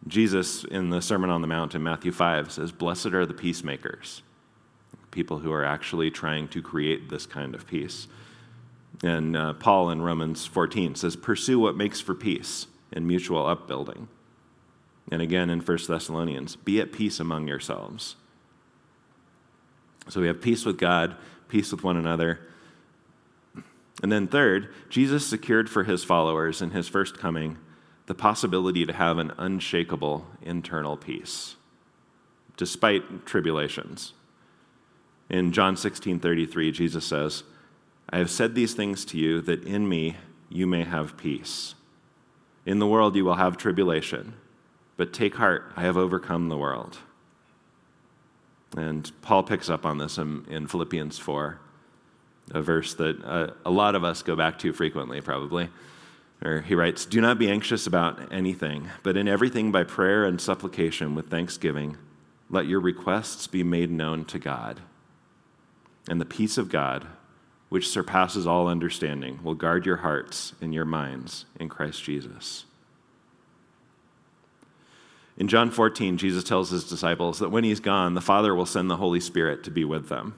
Jesus, 0.08 0.66
in 0.66 0.90
the 0.90 1.02
Sermon 1.02 1.30
on 1.30 1.40
the 1.40 1.48
Mount 1.48 1.74
in 1.74 1.84
Matthew 1.84 2.12
5, 2.12 2.52
says, 2.52 2.74
Blessed 2.74 3.08
are 3.08 3.26
the 3.26 3.34
peacemakers, 3.34 4.22
people 5.12 5.40
who 5.40 5.54
are 5.54 5.64
actually 5.64 6.12
trying 6.12 6.50
to 6.50 6.62
create 6.62 7.10
this 7.10 7.26
kind 7.26 7.56
of 7.56 7.66
peace. 7.66 8.10
And 9.02 9.38
uh, 9.38 9.54
Paul 9.54 9.90
in 9.90 10.02
Romans 10.02 10.46
14 10.46 10.96
says, 10.96 11.16
Pursue 11.16 11.60
what 11.60 11.78
makes 11.78 12.02
for 12.02 12.14
peace 12.14 12.68
and 12.92 13.08
mutual 13.08 13.48
upbuilding. 13.48 14.10
And 15.12 15.22
again 15.22 15.50
in 15.50 15.60
1 15.62 15.78
Thessalonians, 15.88 16.56
be 16.56 16.80
at 16.80 16.92
peace 16.92 17.20
among 17.20 17.48
yourselves. 17.48 18.16
So 20.08 20.22
we 20.22 20.28
have 20.28 20.42
peace 20.42 20.66
with 20.66 20.78
God, 20.78 21.16
peace 21.48 21.72
with 21.72 21.84
one 21.84 21.98
another. 21.98 22.40
And 24.02 24.12
then, 24.12 24.28
third, 24.28 24.74
Jesus 24.90 25.26
secured 25.26 25.70
for 25.70 25.84
his 25.84 26.04
followers 26.04 26.62
in 26.62 26.72
his 26.72 26.88
first 26.88 27.18
coming 27.18 27.58
the 28.06 28.16
possibility 28.16 28.86
to 28.86 28.94
have 28.94 29.18
an 29.18 29.32
unshakable 29.38 30.26
internal 30.42 30.98
peace. 30.98 31.56
despite 32.58 33.26
tribulations. 33.26 34.12
In 35.30 35.54
John 35.54 35.78
16 35.78 36.20
33, 36.20 36.72
Jesus 36.74 37.06
says, 37.06 37.44
I 38.10 38.18
have 38.18 38.30
said 38.30 38.54
these 38.54 38.74
things 38.74 39.06
to 39.06 39.18
you 39.18 39.40
that 39.42 39.64
in 39.64 39.88
me 39.88 40.18
you 40.50 40.68
may 40.68 40.84
have 40.84 41.16
peace. 41.16 41.76
In 42.66 42.80
the 42.80 42.88
world 42.88 43.16
you 43.16 43.24
will 43.24 43.36
have 43.36 43.56
tribulation, 43.56 44.34
but 45.00 45.14
take 45.14 45.36
heart, 45.36 45.72
I 45.78 45.84
have 45.84 45.96
overcome 45.96 46.50
the 46.50 46.58
world. 46.58 46.98
And 48.76 49.10
Paul 49.22 49.44
picks 49.44 49.70
up 49.70 49.86
on 49.86 49.98
this 49.98 50.18
in, 50.18 50.46
in 50.50 50.68
Philippians 50.68 51.18
4, 51.18 51.58
a 52.52 52.62
verse 52.62 52.96
that 52.96 53.24
uh, 53.24 53.52
a 53.66 53.72
lot 53.72 53.96
of 53.96 54.04
us 54.04 54.22
go 54.22 54.36
back 54.36 54.60
to 54.60 54.74
frequently, 54.74 55.22
probably. 55.22 55.70
Or 56.44 56.60
he 56.60 56.76
writes, 56.76 57.06
Do 57.06 57.22
not 57.22 57.40
be 57.40 57.50
anxious 57.50 57.88
about 57.88 58.34
anything, 58.34 58.90
but 59.02 59.16
in 59.16 59.30
everything 59.30 59.72
by 59.72 59.86
prayer 59.86 60.26
and 60.26 60.42
supplication 60.42 61.16
with 61.16 61.30
thanksgiving, 61.30 61.96
let 62.50 62.66
your 62.66 62.82
requests 62.82 63.48
be 63.48 63.64
made 63.64 63.90
known 63.90 64.26
to 64.26 64.38
God. 64.38 64.82
And 66.10 66.20
the 66.20 66.26
peace 66.26 66.58
of 66.58 66.68
God, 66.68 67.08
which 67.70 67.88
surpasses 67.88 68.46
all 68.46 68.68
understanding, 68.68 69.40
will 69.44 69.56
guard 69.56 69.86
your 69.86 69.98
hearts 69.98 70.56
and 70.60 70.74
your 70.74 70.84
minds 70.84 71.46
in 71.58 71.70
Christ 71.70 72.04
Jesus. 72.04 72.66
In 75.40 75.48
John 75.48 75.72
14, 75.72 76.18
Jesus 76.18 76.44
tells 76.44 76.70
his 76.70 76.84
disciples 76.84 77.40
that 77.40 77.50
when 77.50 77.64
he's 77.64 77.80
gone, 77.80 78.14
the 78.14 78.22
Father 78.22 78.54
will 78.54 78.66
send 78.66 78.90
the 78.92 78.98
Holy 78.98 79.22
Spirit 79.22 79.64
to 79.64 79.72
be 79.72 79.86
with 79.86 80.10
them. 80.10 80.36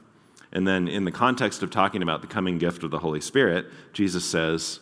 And 0.51 0.67
then, 0.67 0.87
in 0.87 1.05
the 1.05 1.11
context 1.11 1.63
of 1.63 1.71
talking 1.71 2.03
about 2.03 2.21
the 2.21 2.27
coming 2.27 2.59
gift 2.59 2.83
of 2.83 2.91
the 2.91 2.99
Holy 2.99 3.21
Spirit, 3.21 3.65
Jesus 3.93 4.23
says, 4.23 4.79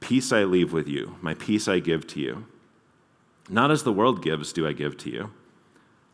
Peace 0.00 0.32
I 0.32 0.44
leave 0.44 0.72
with 0.72 0.86
you, 0.86 1.16
my 1.20 1.34
peace 1.34 1.66
I 1.66 1.80
give 1.80 2.06
to 2.08 2.20
you. 2.20 2.46
Not 3.48 3.70
as 3.72 3.82
the 3.82 3.92
world 3.92 4.22
gives, 4.22 4.52
do 4.52 4.66
I 4.66 4.72
give 4.72 4.96
to 4.98 5.10
you. 5.10 5.30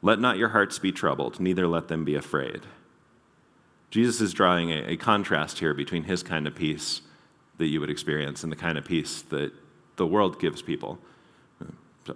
Let 0.01 0.21
not 0.21 0.39
your 0.39 0.51
hearts 0.51 0.79
be 0.79 0.93
troubled, 0.93 1.39
neither 1.39 1.67
let 1.67 1.89
them 1.89 2.05
be 2.05 2.15
afraid. 2.15 2.63
Jesus 3.91 4.21
is 4.21 4.33
drawing 4.33 4.71
a, 4.71 4.93
a 4.93 4.97
contrast 4.97 5.59
here 5.59 5.75
between 5.75 6.05
his 6.05 6.23
kind 6.23 6.47
of 6.47 6.55
peace 6.55 7.03
that 7.59 7.67
you 7.67 7.81
would 7.81 7.91
experience 7.91 8.43
and 8.43 8.53
the 8.53 8.57
kind 8.57 8.79
of 8.79 8.85
peace 8.85 9.23
that 9.23 9.53
the 9.97 10.07
world 10.07 10.41
gives 10.41 10.63
people. 10.63 10.99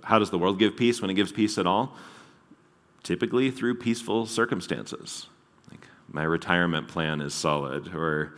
How 0.03 0.19
does 0.19 0.31
the 0.31 0.39
world 0.39 0.59
give 0.59 0.77
peace 0.77 1.01
when 1.01 1.11
it 1.11 1.15
gives 1.15 1.33
peace 1.33 1.59
at 1.59 1.67
all? 1.67 1.97
Typically 3.03 3.51
through 3.51 3.77
peaceful 3.77 4.27
circumstances. 4.27 5.27
Like 5.71 5.87
my 6.11 6.23
retirement 6.23 6.89
plan 6.89 7.21
is 7.21 7.35
solid, 7.35 7.95
or 7.95 8.35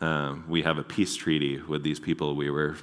uh, 0.00 0.36
we 0.48 0.62
have 0.62 0.78
a 0.78 0.82
peace 0.82 1.16
treaty 1.16 1.58
with 1.58 1.82
these 1.82 2.00
people 2.00 2.34
we 2.34 2.50
were 2.50 2.76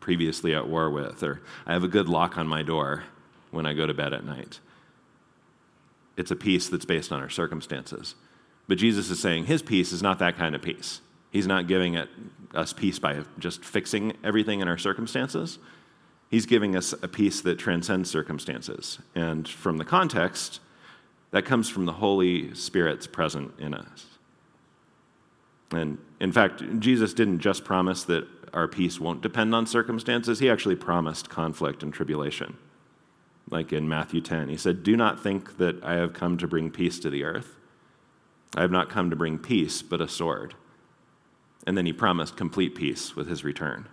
previously 0.00 0.54
at 0.54 0.66
war 0.66 0.90
with, 0.90 1.22
or 1.22 1.42
I 1.66 1.72
have 1.72 1.84
a 1.84 1.88
good 1.88 2.08
lock 2.08 2.38
on 2.38 2.46
my 2.46 2.62
door 2.62 3.04
when 3.50 3.66
I 3.66 3.74
go 3.74 3.86
to 3.86 3.94
bed 3.94 4.12
at 4.12 4.24
night. 4.24 4.60
It's 6.16 6.30
a 6.30 6.36
peace 6.36 6.68
that's 6.68 6.84
based 6.84 7.12
on 7.12 7.20
our 7.20 7.30
circumstances. 7.30 8.14
But 8.68 8.78
Jesus 8.78 9.10
is 9.10 9.20
saying 9.20 9.46
his 9.46 9.62
peace 9.62 9.92
is 9.92 10.02
not 10.02 10.18
that 10.20 10.36
kind 10.36 10.54
of 10.54 10.62
peace. 10.62 11.00
He's 11.30 11.46
not 11.46 11.66
giving 11.66 11.94
it, 11.94 12.08
us 12.54 12.72
peace 12.72 12.98
by 12.98 13.22
just 13.38 13.64
fixing 13.64 14.16
everything 14.24 14.60
in 14.60 14.68
our 14.68 14.78
circumstances. 14.78 15.58
He's 16.30 16.46
giving 16.46 16.76
us 16.76 16.92
a 16.92 17.08
peace 17.08 17.40
that 17.40 17.58
transcends 17.58 18.08
circumstances. 18.08 19.00
And 19.16 19.48
from 19.48 19.78
the 19.78 19.84
context, 19.84 20.60
that 21.32 21.44
comes 21.44 21.68
from 21.68 21.86
the 21.86 21.94
Holy 21.94 22.54
Spirit's 22.54 23.08
present 23.08 23.52
in 23.58 23.74
us. 23.74 24.06
And 25.72 25.98
in 26.20 26.32
fact, 26.32 26.62
Jesus 26.78 27.14
didn't 27.14 27.40
just 27.40 27.64
promise 27.64 28.04
that 28.04 28.26
our 28.52 28.68
peace 28.68 28.98
won't 28.98 29.22
depend 29.22 29.54
on 29.54 29.66
circumstances, 29.66 30.38
he 30.38 30.50
actually 30.50 30.76
promised 30.76 31.28
conflict 31.28 31.82
and 31.82 31.92
tribulation. 31.92 32.56
Like 33.48 33.72
in 33.72 33.88
Matthew 33.88 34.20
10, 34.20 34.48
he 34.48 34.56
said, 34.56 34.82
Do 34.82 34.96
not 34.96 35.22
think 35.22 35.58
that 35.58 35.82
I 35.84 35.94
have 35.94 36.12
come 36.12 36.38
to 36.38 36.48
bring 36.48 36.70
peace 36.70 36.98
to 37.00 37.10
the 37.10 37.24
earth. 37.24 37.56
I 38.56 38.62
have 38.62 38.70
not 38.70 38.88
come 38.88 39.10
to 39.10 39.16
bring 39.16 39.38
peace, 39.38 39.82
but 39.82 40.00
a 40.00 40.08
sword. 40.08 40.54
And 41.66 41.76
then 41.76 41.86
he 41.86 41.92
promised 41.92 42.36
complete 42.36 42.74
peace 42.74 43.14
with 43.14 43.28
his 43.28 43.44
return. 43.44 43.88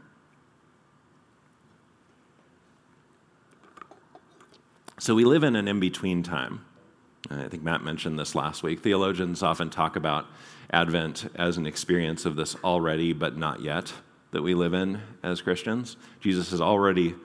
So 5.08 5.16
we 5.16 5.24
live 5.24 5.44
in 5.44 5.56
an 5.56 5.70
in 5.70 5.80
between 5.80 6.22
time. 6.22 6.66
I 7.32 7.48
think 7.48 7.64
Matt 7.64 7.82
mentioned 7.82 8.20
this 8.20 8.36
last 8.36 8.62
week. 8.62 8.82
Theologians 8.82 9.42
often 9.42 9.70
talk 9.70 9.96
about 9.96 10.26
Advent 10.70 11.32
as 11.36 11.56
an 11.56 11.66
experience 11.66 12.26
of 12.26 12.36
this 12.36 12.58
already 12.62 13.14
but 13.14 13.38
not 13.38 13.62
yet 13.62 13.94
that 14.32 14.42
we 14.42 14.54
live 14.54 14.74
in 14.74 15.00
as 15.24 15.40
Christians. 15.40 15.96
Jesus 16.20 16.52
has 16.52 16.60
already 16.60 17.16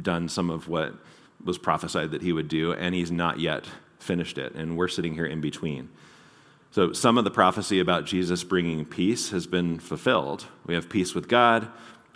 done 0.00 0.30
some 0.30 0.48
of 0.48 0.66
what 0.66 0.94
was 1.44 1.58
prophesied 1.58 2.10
that 2.12 2.22
he 2.22 2.32
would 2.32 2.48
do, 2.48 2.72
and 2.72 2.94
he's 2.94 3.10
not 3.10 3.38
yet 3.38 3.66
finished 3.98 4.38
it, 4.38 4.54
and 4.54 4.78
we're 4.78 4.88
sitting 4.88 5.12
here 5.12 5.26
in 5.26 5.42
between. 5.42 5.90
So, 6.70 6.94
some 6.94 7.18
of 7.18 7.24
the 7.24 7.30
prophecy 7.30 7.80
about 7.80 8.06
Jesus 8.06 8.44
bringing 8.44 8.86
peace 8.86 9.28
has 9.28 9.46
been 9.46 9.78
fulfilled. 9.78 10.46
We 10.64 10.72
have 10.72 10.88
peace 10.88 11.14
with 11.14 11.28
God, 11.28 11.68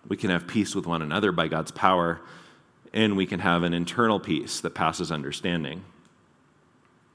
we 0.09 0.17
can 0.17 0.31
have 0.31 0.47
peace 0.47 0.75
with 0.75 0.87
one 0.87 1.03
another 1.03 1.31
by 1.31 1.49
God's 1.49 1.73
power, 1.73 2.23
and 2.95 3.17
we 3.17 3.27
can 3.27 3.41
have 3.41 3.65
an 3.65 3.75
internal 3.75 4.21
peace 4.21 4.61
that 4.61 4.75
passes 4.75 5.11
understanding. 5.11 5.85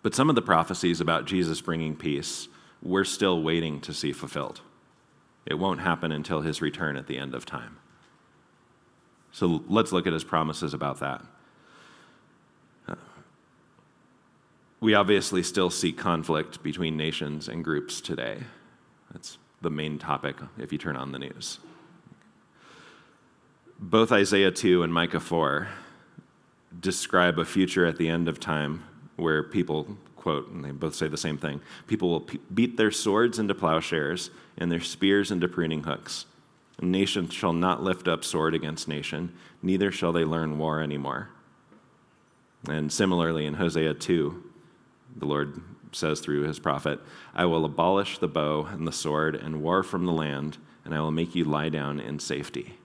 But 0.03 0.13
some 0.13 0.29
of 0.29 0.35
the 0.35 0.41
prophecies 0.41 0.99
about 0.99 1.25
Jesus 1.25 1.61
bringing 1.61 1.95
peace, 1.95 2.49
we're 2.83 3.05
still 3.05 3.41
waiting 3.41 3.79
to 3.81 3.93
see 3.93 4.11
fulfilled. 4.11 4.59
It 5.45 5.57
won't 5.57 5.79
happen 5.79 6.11
until 6.11 6.41
his 6.41 6.61
return 6.61 6.97
at 6.97 7.07
the 7.07 7.17
end 7.17 7.33
of 7.33 7.45
time. 7.45 7.77
So 9.31 9.63
let's 9.69 9.93
look 9.93 10.05
at 10.05 10.13
his 10.13 10.23
promises 10.23 10.73
about 10.73 10.99
that. 10.99 11.23
We 14.81 14.93
obviously 14.93 15.43
still 15.43 15.69
see 15.69 15.91
conflict 15.91 16.61
between 16.63 16.97
nations 16.97 17.47
and 17.47 17.63
groups 17.63 17.99
today. 17.99 18.37
That's 19.11 19.37
the 19.61 19.69
main 19.69 19.97
topic 19.97 20.37
if 20.57 20.71
you 20.71 20.77
turn 20.77 20.95
on 20.95 21.11
the 21.11 21.19
news 21.19 21.59
both 23.79 24.11
Isaiah 24.11 24.51
2 24.51 24.83
and 24.83 24.93
Micah 24.93 25.21
4 25.21 25.69
describe 26.81 27.39
a 27.39 27.45
future 27.45 27.85
at 27.85 27.97
the 27.97 28.09
end 28.09 28.27
of 28.27 28.39
time 28.39 28.83
where 29.15 29.41
people, 29.41 29.97
quote, 30.17 30.49
and 30.49 30.63
they 30.63 30.71
both 30.71 30.95
say 30.95 31.07
the 31.07 31.17
same 31.17 31.37
thing 31.37 31.61
people 31.87 32.09
will 32.09 32.27
beat 32.53 32.75
their 32.75 32.91
swords 32.91 33.39
into 33.39 33.55
plowshares 33.55 34.31
and 34.57 34.71
their 34.71 34.81
spears 34.81 35.31
into 35.31 35.47
pruning 35.47 35.83
hooks. 35.83 36.25
nation 36.81 37.29
shall 37.29 37.53
not 37.53 37.81
lift 37.81 38.07
up 38.07 38.23
sword 38.25 38.53
against 38.53 38.87
nation, 38.87 39.33
neither 39.61 39.91
shall 39.91 40.11
they 40.11 40.25
learn 40.25 40.57
war 40.57 40.81
anymore. 40.81 41.29
And 42.67 42.91
similarly, 42.91 43.45
in 43.45 43.53
Hosea 43.53 43.93
2, 43.93 44.43
the 45.15 45.25
Lord 45.25 45.61
says 45.93 46.19
through 46.19 46.43
his 46.43 46.59
prophet, 46.59 46.99
I 47.33 47.45
will 47.45 47.63
abolish 47.63 48.17
the 48.17 48.27
bow 48.27 48.65
and 48.65 48.85
the 48.85 48.91
sword 48.91 49.35
and 49.35 49.61
war 49.61 49.83
from 49.83 50.05
the 50.05 50.11
land, 50.11 50.57
and 50.83 50.93
I 50.93 50.99
will 50.99 51.11
make 51.11 51.33
you 51.33 51.45
lie 51.45 51.69
down 51.69 52.01
in 52.01 52.19
safety. 52.19 52.75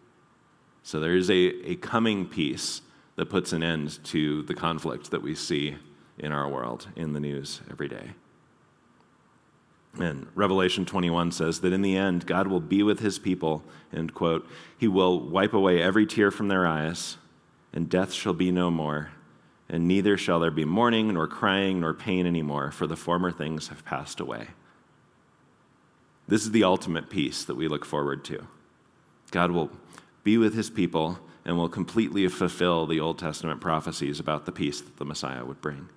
So 0.85 1.01
there 1.01 1.17
is 1.17 1.31
a, 1.31 1.71
a 1.71 1.77
coming 1.77 2.27
peace 2.27 2.83
that 3.17 3.31
puts 3.31 3.55
an 3.55 3.63
end 3.63 4.05
to 4.05 4.43
the 4.43 4.55
conflict 4.55 5.11
that 5.11 5.23
we 5.23 5.35
see 5.35 5.77
in 6.19 6.31
our 6.31 6.47
world, 6.47 6.89
in 6.95 7.15
the 7.15 7.21
news 7.21 7.63
every 7.71 7.89
day. 7.89 8.11
And 9.99 10.27
Revelation 10.35 10.85
21 10.85 11.33
says 11.33 11.63
that 11.63 11.73
in 11.73 11.81
the 11.81 11.97
end, 11.97 12.27
God 12.27 12.49
will 12.49 12.61
be 12.61 12.83
with 12.83 13.01
his 13.01 13.19
people, 13.19 13.65
and 13.93 14.13
quote, 14.13 14.47
He 14.77 14.87
will 14.87 15.19
wipe 15.19 15.55
away 15.55 15.81
every 15.81 16.05
tear 16.05 16.31
from 16.31 16.49
their 16.49 16.67
eyes, 16.67 17.17
and 17.73 17.89
death 17.89 18.13
shall 18.13 18.35
be 18.35 18.51
no 18.51 18.71
more, 18.71 19.11
and 19.71 19.89
neither 19.89 20.19
shall 20.19 20.41
there 20.41 20.51
be 20.51 20.67
mourning, 20.67 21.15
nor 21.15 21.27
crying, 21.27 21.81
nor 21.81 21.95
pain 21.95 22.27
anymore, 22.27 22.71
for 22.71 22.87
the 22.87 22.97
former 22.97 23.33
things 23.33 23.69
have 23.69 23.87
passed 23.87 24.21
away. 24.21 24.49
This 26.29 26.43
is 26.43 26.51
the 26.51 26.65
ultimate 26.65 27.09
peace 27.09 27.43
that 27.45 27.57
we 27.57 27.69
look 27.69 27.87
forward 27.87 28.23
to. 28.27 28.47
God 29.31 29.51
will 29.51 29.71
be 30.25 30.39
with 30.39 30.55
his 30.55 30.71
people, 30.71 31.21
and 31.45 31.57
will 31.57 31.69
completely 31.69 32.27
fulfill 32.29 32.87
the 32.87 32.99
Old 32.99 33.19
Testament 33.19 33.61
prophecies 33.61 34.19
about 34.19 34.47
the 34.47 34.53
peace 34.53 34.81
that 34.81 34.97
the 34.97 35.05
Messiah 35.05 35.45
would 35.45 35.61
bring. 35.61 35.89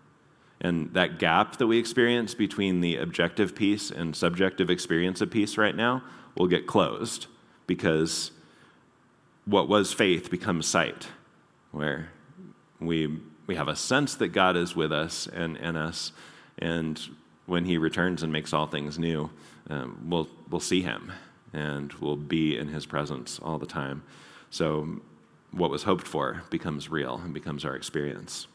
And 0.60 0.94
that 0.94 1.20
gap 1.20 1.58
that 1.58 1.68
we 1.68 1.78
experience 1.78 2.34
between 2.34 2.82
the 2.82 2.98
objective 2.98 3.56
peace 3.56 3.90
and 3.90 4.16
subjective 4.16 4.70
experience 4.70 5.22
of 5.22 5.32
peace 5.32 5.58
right 5.58 5.76
now 5.76 6.04
will 6.36 6.48
get 6.48 6.68
closed 6.68 7.28
because 7.68 8.32
what 9.46 9.70
was 9.70 9.94
faith 9.94 10.30
becomes 10.30 10.66
sight, 10.66 11.08
where 11.72 12.10
we, 12.80 13.20
we 13.46 13.56
have 13.56 13.68
a 13.68 13.76
sense 13.76 14.16
that 14.16 14.30
God 14.30 14.58
is 14.58 14.76
with 14.76 14.92
us 14.92 15.28
and 15.28 15.56
in 15.58 15.78
us, 15.78 16.12
and 16.58 17.00
when 17.46 17.64
He 17.64 17.78
returns 17.78 18.24
and 18.24 18.34
makes 18.34 18.52
all 18.52 18.68
things 18.68 19.00
new, 19.00 19.30
um, 19.70 20.08
we'll, 20.10 20.28
we'll 20.50 20.60
see 20.60 20.82
Him 20.82 21.12
and 21.54 21.94
we'll 21.94 22.16
be 22.16 22.58
in 22.58 22.70
his 22.70 22.86
presence 22.86 23.40
all 23.42 23.58
the 23.58 23.66
time. 23.66 24.04
So, 24.50 25.02
what 25.52 25.70
was 25.70 25.84
hoped 25.84 26.08
for 26.08 26.44
becomes 26.50 26.90
real 26.90 27.22
and 27.24 27.34
becomes 27.34 27.64
our 27.66 27.76
experience. 27.76 28.48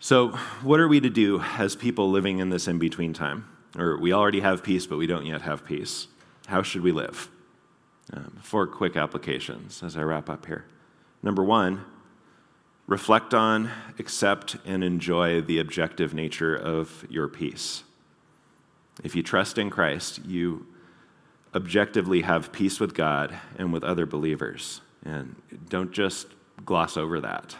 So, 0.00 0.30
what 0.62 0.80
are 0.80 0.88
we 0.88 0.98
to 1.00 1.10
do 1.10 1.40
as 1.58 1.76
people 1.76 2.10
living 2.10 2.38
in 2.38 2.50
this 2.50 2.66
in 2.66 2.78
between 2.78 3.12
time? 3.12 3.46
Or 3.78 3.96
we 3.98 4.12
already 4.12 4.40
have 4.40 4.62
peace, 4.62 4.86
but 4.86 4.98
we 4.98 5.06
don't 5.06 5.26
yet 5.26 5.42
have 5.42 5.64
peace. 5.64 6.08
How 6.48 6.62
should 6.62 6.82
we 6.82 6.92
live? 6.92 7.30
Um, 8.12 8.38
four 8.42 8.66
quick 8.66 8.96
applications 8.96 9.82
as 9.82 9.96
I 9.96 10.02
wrap 10.02 10.28
up 10.28 10.46
here. 10.46 10.64
Number 11.22 11.44
one, 11.44 11.84
reflect 12.86 13.32
on, 13.32 13.70
accept, 13.98 14.56
and 14.66 14.82
enjoy 14.82 15.40
the 15.40 15.58
objective 15.60 16.12
nature 16.12 16.54
of 16.54 17.06
your 17.08 17.28
peace. 17.28 17.84
If 19.02 19.16
you 19.16 19.22
trust 19.22 19.58
in 19.58 19.70
Christ, 19.70 20.24
you 20.24 20.66
objectively 21.54 22.22
have 22.22 22.52
peace 22.52 22.80
with 22.80 22.94
God 22.94 23.38
and 23.58 23.72
with 23.72 23.84
other 23.84 24.06
believers. 24.06 24.80
And 25.04 25.36
don't 25.68 25.92
just 25.92 26.28
gloss 26.64 26.96
over 26.96 27.20
that. 27.20 27.56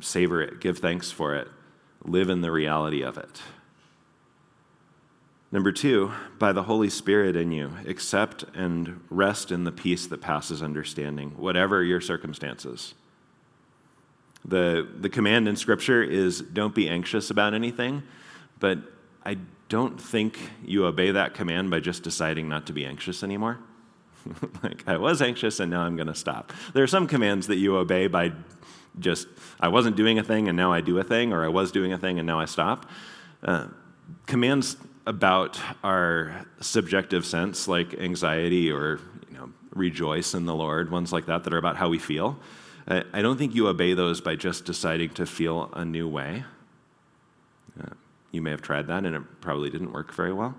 Savor 0.00 0.40
it, 0.42 0.60
give 0.60 0.78
thanks 0.78 1.10
for 1.10 1.34
it, 1.34 1.48
live 2.04 2.30
in 2.30 2.40
the 2.40 2.50
reality 2.50 3.02
of 3.02 3.18
it. 3.18 3.42
Number 5.52 5.70
two, 5.70 6.12
by 6.38 6.52
the 6.52 6.62
Holy 6.62 6.88
Spirit 6.88 7.36
in 7.36 7.52
you, 7.52 7.72
accept 7.86 8.44
and 8.54 9.04
rest 9.10 9.52
in 9.52 9.64
the 9.64 9.72
peace 9.72 10.06
that 10.06 10.22
passes 10.22 10.62
understanding, 10.62 11.32
whatever 11.36 11.82
your 11.84 12.00
circumstances. 12.00 12.94
The, 14.46 14.88
the 14.98 15.10
command 15.10 15.46
in 15.46 15.56
Scripture 15.56 16.02
is 16.02 16.40
don't 16.40 16.74
be 16.74 16.88
anxious 16.88 17.30
about 17.30 17.52
anything, 17.52 18.02
but 18.58 18.78
I 19.26 19.36
don't 19.72 19.98
think 19.98 20.38
you 20.62 20.84
obey 20.84 21.12
that 21.12 21.32
command 21.32 21.70
by 21.70 21.80
just 21.80 22.02
deciding 22.02 22.46
not 22.46 22.66
to 22.66 22.74
be 22.74 22.84
anxious 22.84 23.24
anymore. 23.24 23.58
like, 24.62 24.86
I 24.86 24.98
was 24.98 25.22
anxious 25.22 25.60
and 25.60 25.70
now 25.70 25.80
I'm 25.80 25.96
going 25.96 26.08
to 26.08 26.14
stop. 26.14 26.52
There 26.74 26.84
are 26.84 26.86
some 26.86 27.06
commands 27.06 27.46
that 27.46 27.56
you 27.56 27.78
obey 27.78 28.06
by 28.06 28.32
just, 28.98 29.28
I 29.58 29.68
wasn't 29.68 29.96
doing 29.96 30.18
a 30.18 30.22
thing 30.22 30.46
and 30.46 30.58
now 30.58 30.74
I 30.74 30.82
do 30.82 30.98
a 30.98 31.02
thing, 31.02 31.32
or 31.32 31.42
I 31.42 31.48
was 31.48 31.72
doing 31.72 31.90
a 31.94 31.96
thing 31.96 32.18
and 32.18 32.26
now 32.26 32.38
I 32.38 32.44
stop. 32.44 32.84
Uh, 33.42 33.68
commands 34.26 34.76
about 35.06 35.58
our 35.82 36.46
subjective 36.60 37.24
sense, 37.24 37.66
like 37.66 37.94
anxiety 37.94 38.70
or 38.70 39.00
you 39.30 39.38
know, 39.38 39.48
rejoice 39.74 40.34
in 40.34 40.44
the 40.44 40.54
Lord, 40.54 40.90
ones 40.90 41.14
like 41.14 41.24
that 41.26 41.44
that 41.44 41.54
are 41.54 41.58
about 41.58 41.76
how 41.76 41.88
we 41.88 41.98
feel. 41.98 42.38
I 42.86 43.22
don't 43.22 43.38
think 43.38 43.54
you 43.54 43.68
obey 43.68 43.94
those 43.94 44.20
by 44.20 44.36
just 44.36 44.66
deciding 44.66 45.10
to 45.10 45.24
feel 45.24 45.70
a 45.72 45.82
new 45.82 46.06
way. 46.08 46.44
You 48.32 48.42
may 48.42 48.50
have 48.50 48.62
tried 48.62 48.88
that 48.88 49.04
and 49.04 49.14
it 49.14 49.22
probably 49.40 49.70
didn't 49.70 49.92
work 49.92 50.12
very 50.12 50.32
well. 50.32 50.56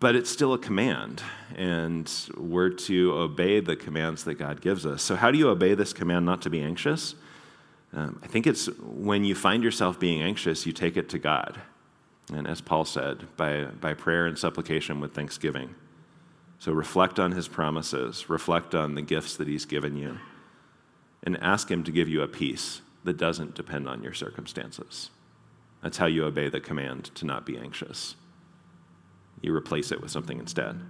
But 0.00 0.16
it's 0.16 0.28
still 0.28 0.52
a 0.52 0.58
command, 0.58 1.22
and 1.56 2.12
we're 2.36 2.68
to 2.68 3.12
obey 3.14 3.60
the 3.60 3.74
commands 3.74 4.24
that 4.24 4.34
God 4.34 4.60
gives 4.60 4.84
us. 4.84 5.02
So, 5.02 5.16
how 5.16 5.30
do 5.30 5.38
you 5.38 5.48
obey 5.48 5.72
this 5.72 5.94
command 5.94 6.26
not 6.26 6.42
to 6.42 6.50
be 6.50 6.60
anxious? 6.60 7.14
Um, 7.94 8.20
I 8.22 8.26
think 8.26 8.46
it's 8.46 8.66
when 8.78 9.24
you 9.24 9.34
find 9.34 9.62
yourself 9.62 9.98
being 9.98 10.22
anxious, 10.22 10.66
you 10.66 10.72
take 10.72 10.98
it 10.98 11.08
to 11.08 11.18
God. 11.18 11.62
And 12.32 12.46
as 12.46 12.60
Paul 12.60 12.84
said, 12.84 13.26
by, 13.36 13.64
by 13.64 13.94
prayer 13.94 14.26
and 14.26 14.38
supplication 14.38 15.00
with 15.00 15.14
thanksgiving. 15.14 15.74
So 16.58 16.72
reflect 16.72 17.18
on 17.18 17.32
his 17.32 17.48
promises, 17.48 18.28
reflect 18.28 18.74
on 18.74 18.94
the 18.94 19.02
gifts 19.02 19.36
that 19.36 19.48
he's 19.48 19.64
given 19.64 19.96
you, 19.96 20.18
and 21.22 21.42
ask 21.42 21.70
him 21.70 21.84
to 21.84 21.92
give 21.92 22.08
you 22.08 22.22
a 22.22 22.28
peace 22.28 22.82
that 23.04 23.16
doesn't 23.16 23.54
depend 23.54 23.88
on 23.88 24.02
your 24.02 24.12
circumstances. 24.12 25.10
That's 25.82 25.98
how 25.98 26.06
you 26.06 26.24
obey 26.24 26.48
the 26.48 26.60
command 26.60 27.06
to 27.16 27.26
not 27.26 27.46
be 27.46 27.56
anxious. 27.56 28.16
You 29.40 29.54
replace 29.54 29.92
it 29.92 30.00
with 30.00 30.10
something 30.10 30.38
instead. 30.38 30.80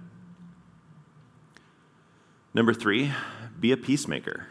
Number 2.53 2.73
three, 2.73 3.11
be 3.59 3.71
a 3.71 3.77
peacemaker. 3.77 4.47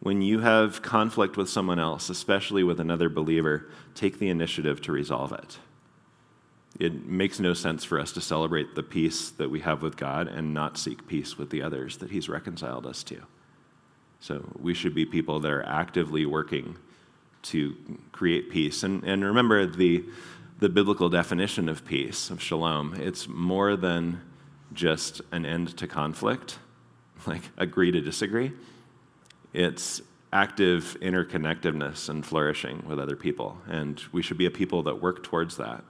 When 0.00 0.22
you 0.22 0.40
have 0.40 0.82
conflict 0.82 1.36
with 1.36 1.48
someone 1.48 1.78
else, 1.78 2.10
especially 2.10 2.64
with 2.64 2.80
another 2.80 3.08
believer, 3.08 3.68
take 3.94 4.18
the 4.18 4.28
initiative 4.28 4.80
to 4.82 4.92
resolve 4.92 5.32
it. 5.32 5.58
It 6.78 7.06
makes 7.06 7.40
no 7.40 7.54
sense 7.54 7.84
for 7.84 7.98
us 7.98 8.12
to 8.12 8.20
celebrate 8.20 8.74
the 8.74 8.82
peace 8.82 9.30
that 9.30 9.50
we 9.50 9.60
have 9.60 9.82
with 9.82 9.96
God 9.96 10.28
and 10.28 10.52
not 10.52 10.76
seek 10.76 11.06
peace 11.06 11.38
with 11.38 11.50
the 11.50 11.62
others 11.62 11.96
that 11.98 12.10
He's 12.10 12.28
reconciled 12.28 12.86
us 12.86 13.02
to. 13.04 13.22
So 14.20 14.52
we 14.58 14.74
should 14.74 14.94
be 14.94 15.06
people 15.06 15.40
that 15.40 15.50
are 15.50 15.64
actively 15.64 16.26
working 16.26 16.76
to 17.42 17.76
create 18.12 18.50
peace. 18.50 18.82
And, 18.82 19.04
and 19.04 19.24
remember 19.24 19.66
the, 19.66 20.04
the 20.58 20.68
biblical 20.68 21.08
definition 21.08 21.68
of 21.68 21.84
peace, 21.84 22.30
of 22.30 22.42
shalom. 22.42 22.94
It's 22.94 23.28
more 23.28 23.76
than 23.76 24.20
just 24.72 25.20
an 25.32 25.46
end 25.46 25.76
to 25.78 25.86
conflict, 25.86 26.58
like 27.26 27.42
agree 27.56 27.90
to 27.90 28.00
disagree. 28.00 28.52
It's 29.52 30.02
active 30.32 30.96
interconnectedness 31.00 32.08
and 32.08 32.24
flourishing 32.24 32.84
with 32.86 32.98
other 32.98 33.16
people. 33.16 33.58
And 33.68 34.02
we 34.12 34.22
should 34.22 34.38
be 34.38 34.46
a 34.46 34.50
people 34.50 34.82
that 34.84 35.00
work 35.00 35.22
towards 35.22 35.56
that 35.56 35.84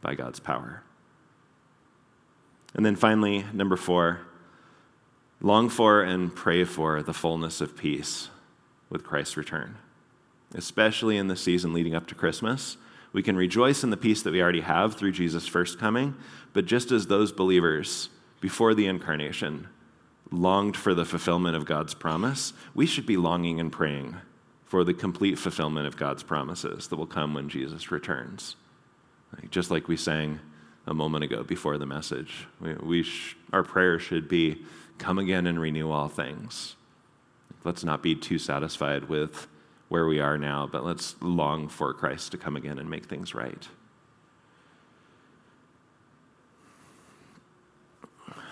by 0.00 0.14
God's 0.14 0.40
power. 0.40 0.82
And 2.74 2.86
then 2.86 2.96
finally, 2.96 3.44
number 3.52 3.76
four, 3.76 4.20
long 5.40 5.68
for 5.68 6.02
and 6.02 6.34
pray 6.34 6.64
for 6.64 7.02
the 7.02 7.12
fullness 7.12 7.60
of 7.60 7.76
peace 7.76 8.30
with 8.88 9.04
Christ's 9.04 9.36
return. 9.36 9.76
Especially 10.54 11.16
in 11.16 11.28
the 11.28 11.36
season 11.36 11.72
leading 11.72 11.94
up 11.94 12.06
to 12.08 12.14
Christmas, 12.14 12.76
we 13.12 13.22
can 13.22 13.36
rejoice 13.36 13.82
in 13.82 13.90
the 13.90 13.96
peace 13.96 14.22
that 14.22 14.32
we 14.32 14.42
already 14.42 14.60
have 14.60 14.94
through 14.94 15.12
Jesus' 15.12 15.46
first 15.46 15.78
coming, 15.78 16.14
but 16.52 16.66
just 16.66 16.92
as 16.92 17.06
those 17.06 17.32
believers 17.32 18.08
before 18.40 18.74
the 18.74 18.86
incarnation 18.86 19.68
longed 20.30 20.76
for 20.76 20.94
the 20.94 21.04
fulfillment 21.04 21.56
of 21.56 21.64
God's 21.64 21.94
promise, 21.94 22.52
we 22.74 22.86
should 22.86 23.06
be 23.06 23.16
longing 23.16 23.58
and 23.58 23.72
praying 23.72 24.16
for 24.64 24.84
the 24.84 24.94
complete 24.94 25.38
fulfillment 25.38 25.86
of 25.86 25.96
God's 25.96 26.22
promises 26.22 26.86
that 26.88 26.96
will 26.96 27.06
come 27.06 27.34
when 27.34 27.48
Jesus 27.48 27.90
returns. 27.90 28.54
Just 29.50 29.70
like 29.70 29.88
we 29.88 29.96
sang 29.96 30.38
a 30.86 30.94
moment 30.94 31.24
ago 31.24 31.42
before 31.42 31.78
the 31.78 31.86
message, 31.86 32.46
we, 32.60 32.74
we 32.74 33.02
sh- 33.02 33.36
our 33.52 33.64
prayer 33.64 33.98
should 33.98 34.28
be 34.28 34.64
come 34.98 35.18
again 35.18 35.46
and 35.46 35.60
renew 35.60 35.90
all 35.90 36.08
things. 36.08 36.76
Let's 37.64 37.84
not 37.84 38.02
be 38.02 38.14
too 38.14 38.38
satisfied 38.38 39.08
with 39.08 39.48
where 39.90 40.06
we 40.06 40.20
are 40.20 40.38
now, 40.38 40.68
but 40.70 40.84
let's 40.84 41.16
long 41.20 41.68
for 41.68 41.92
Christ 41.92 42.30
to 42.30 42.38
come 42.38 42.56
again 42.56 42.78
and 42.78 42.88
make 42.88 43.06
things 43.06 43.34
right. 43.34 43.68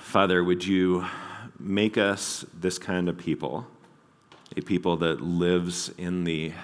Father, 0.00 0.42
would 0.42 0.66
you 0.66 1.06
make 1.56 1.96
us 1.96 2.44
this 2.52 2.76
kind 2.76 3.08
of 3.08 3.16
people, 3.16 3.68
a 4.56 4.62
people 4.62 4.96
that 4.96 5.20
lives 5.20 5.92
in 5.96 6.24
the 6.24 6.54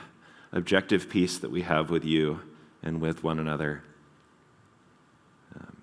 objective 0.50 1.08
peace 1.08 1.38
that 1.38 1.52
we 1.52 1.62
have 1.62 1.88
with 1.88 2.04
you 2.04 2.40
and 2.82 3.00
with 3.00 3.22
one 3.22 3.38
another? 3.38 3.84
Um, 5.54 5.76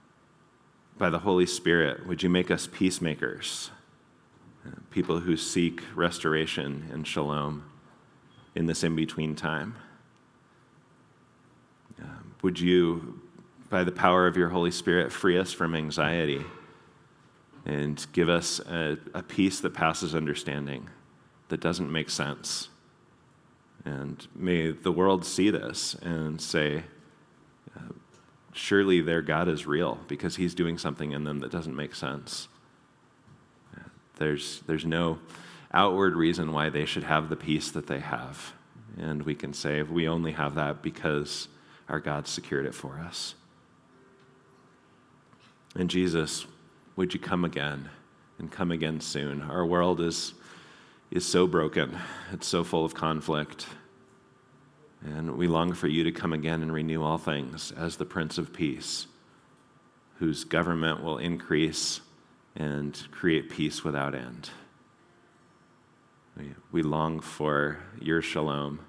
by 0.97 1.09
the 1.09 1.19
Holy 1.19 1.45
Spirit, 1.45 2.05
would 2.05 2.21
you 2.21 2.29
make 2.29 2.51
us 2.51 2.67
peacemakers, 2.67 3.71
uh, 4.67 4.71
people 4.89 5.21
who 5.21 5.37
seek 5.37 5.81
restoration 5.95 6.89
and 6.91 7.07
shalom 7.07 7.63
in 8.55 8.65
this 8.65 8.83
in 8.83 8.95
between 8.95 9.35
time? 9.35 9.75
Um, 12.01 12.35
would 12.41 12.59
you, 12.59 13.21
by 13.69 13.83
the 13.83 13.91
power 13.91 14.27
of 14.27 14.35
your 14.37 14.49
Holy 14.49 14.71
Spirit, 14.71 15.11
free 15.11 15.37
us 15.37 15.53
from 15.53 15.75
anxiety 15.75 16.43
and 17.65 18.05
give 18.11 18.29
us 18.29 18.59
a, 18.59 18.97
a 19.13 19.21
peace 19.21 19.59
that 19.59 19.73
passes 19.73 20.15
understanding, 20.15 20.89
that 21.49 21.59
doesn't 21.59 21.91
make 21.91 22.09
sense? 22.09 22.69
And 23.85 24.27
may 24.35 24.71
the 24.71 24.91
world 24.91 25.25
see 25.25 25.49
this 25.49 25.95
and 25.95 26.39
say, 26.41 26.83
surely 28.53 29.01
their 29.01 29.21
God 29.21 29.47
is 29.47 29.65
real 29.65 29.99
because 30.07 30.35
he's 30.35 30.53
doing 30.53 30.77
something 30.77 31.11
in 31.11 31.23
them 31.23 31.39
that 31.39 31.51
doesn't 31.51 31.75
make 31.75 31.95
sense. 31.95 32.47
There's, 34.17 34.61
there's 34.67 34.85
no 34.85 35.19
outward 35.73 36.15
reason 36.15 36.51
why 36.51 36.69
they 36.69 36.85
should 36.85 37.03
have 37.03 37.29
the 37.29 37.35
peace 37.35 37.71
that 37.71 37.87
they 37.87 37.99
have. 37.99 38.53
And 38.97 39.23
we 39.23 39.35
can 39.35 39.53
say 39.53 39.81
we 39.81 40.07
only 40.07 40.33
have 40.33 40.55
that 40.55 40.81
because 40.81 41.47
our 41.87 41.99
God 41.99 42.27
secured 42.27 42.65
it 42.65 42.75
for 42.75 42.99
us. 42.99 43.35
And 45.75 45.89
Jesus, 45.89 46.45
would 46.95 47.13
you 47.13 47.19
come 47.19 47.45
again 47.45 47.89
and 48.37 48.51
come 48.51 48.71
again 48.71 48.99
soon? 48.99 49.41
Our 49.43 49.65
world 49.65 50.01
is, 50.01 50.33
is 51.09 51.25
so 51.25 51.47
broken, 51.47 51.97
it's 52.31 52.47
so 52.47 52.63
full 52.63 52.83
of 52.83 52.93
conflict. 52.93 53.67
And 55.03 55.37
we 55.37 55.47
long 55.47 55.73
for 55.73 55.87
you 55.87 56.03
to 56.03 56.11
come 56.11 56.33
again 56.33 56.61
and 56.61 56.71
renew 56.71 57.01
all 57.01 57.17
things 57.17 57.71
as 57.71 57.97
the 57.97 58.05
Prince 58.05 58.37
of 58.37 58.53
Peace, 58.53 59.07
whose 60.19 60.43
government 60.43 61.03
will 61.03 61.17
increase 61.17 62.01
and 62.55 63.07
create 63.11 63.49
peace 63.49 63.83
without 63.83 64.13
end. 64.13 64.51
We, 66.71 66.81
long 66.81 67.19
for 67.19 67.79
your 67.99 68.21
shalom. 68.21 68.79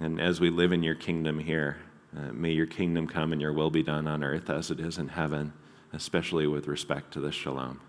And 0.00 0.20
as 0.20 0.40
we 0.40 0.50
live 0.50 0.72
in 0.72 0.82
your 0.82 0.94
kingdom 0.94 1.38
here, 1.38 1.78
uh, 2.16 2.32
may 2.32 2.50
your 2.50 2.66
kingdom 2.66 3.06
come 3.06 3.32
and 3.32 3.40
your 3.40 3.52
will 3.52 3.70
be 3.70 3.82
done 3.82 4.06
on 4.06 4.24
earth 4.24 4.50
as 4.50 4.70
it 4.70 4.80
is 4.80 4.98
in 4.98 5.08
heaven, 5.08 5.52
especially 5.92 6.46
with 6.46 6.66
respect 6.66 7.12
to 7.12 7.20
this 7.20 7.34
shalom. 7.34 7.80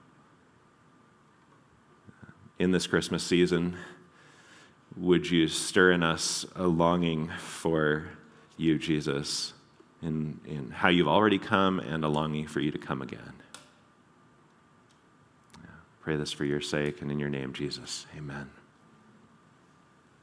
In 2.60 2.72
this 2.72 2.88
Christmas 2.88 3.24
season, 3.24 3.78
would 4.96 5.30
you 5.30 5.48
stir 5.48 5.92
in 5.92 6.04
us 6.04 6.46
a 6.56 6.68
longing 6.68 7.30
for 7.30 8.10
you, 8.58 8.78
Jesus, 8.78 9.54
in, 10.02 10.40
in 10.46 10.70
how 10.70 10.90
you've 10.90 11.08
already 11.08 11.40
come 11.40 11.80
and 11.80 12.06
a 12.06 12.08
longing 12.08 12.48
for 12.48 12.60
you 12.60 12.72
to 12.72 12.78
come 12.78 13.02
again? 13.02 13.43
Pray 16.04 16.18
this 16.18 16.34
for 16.34 16.44
your 16.44 16.60
sake 16.60 17.02
and 17.02 17.10
in 17.10 17.18
your 17.18 17.30
name, 17.30 17.54
Jesus. 17.54 18.06
Amen. 18.18 18.50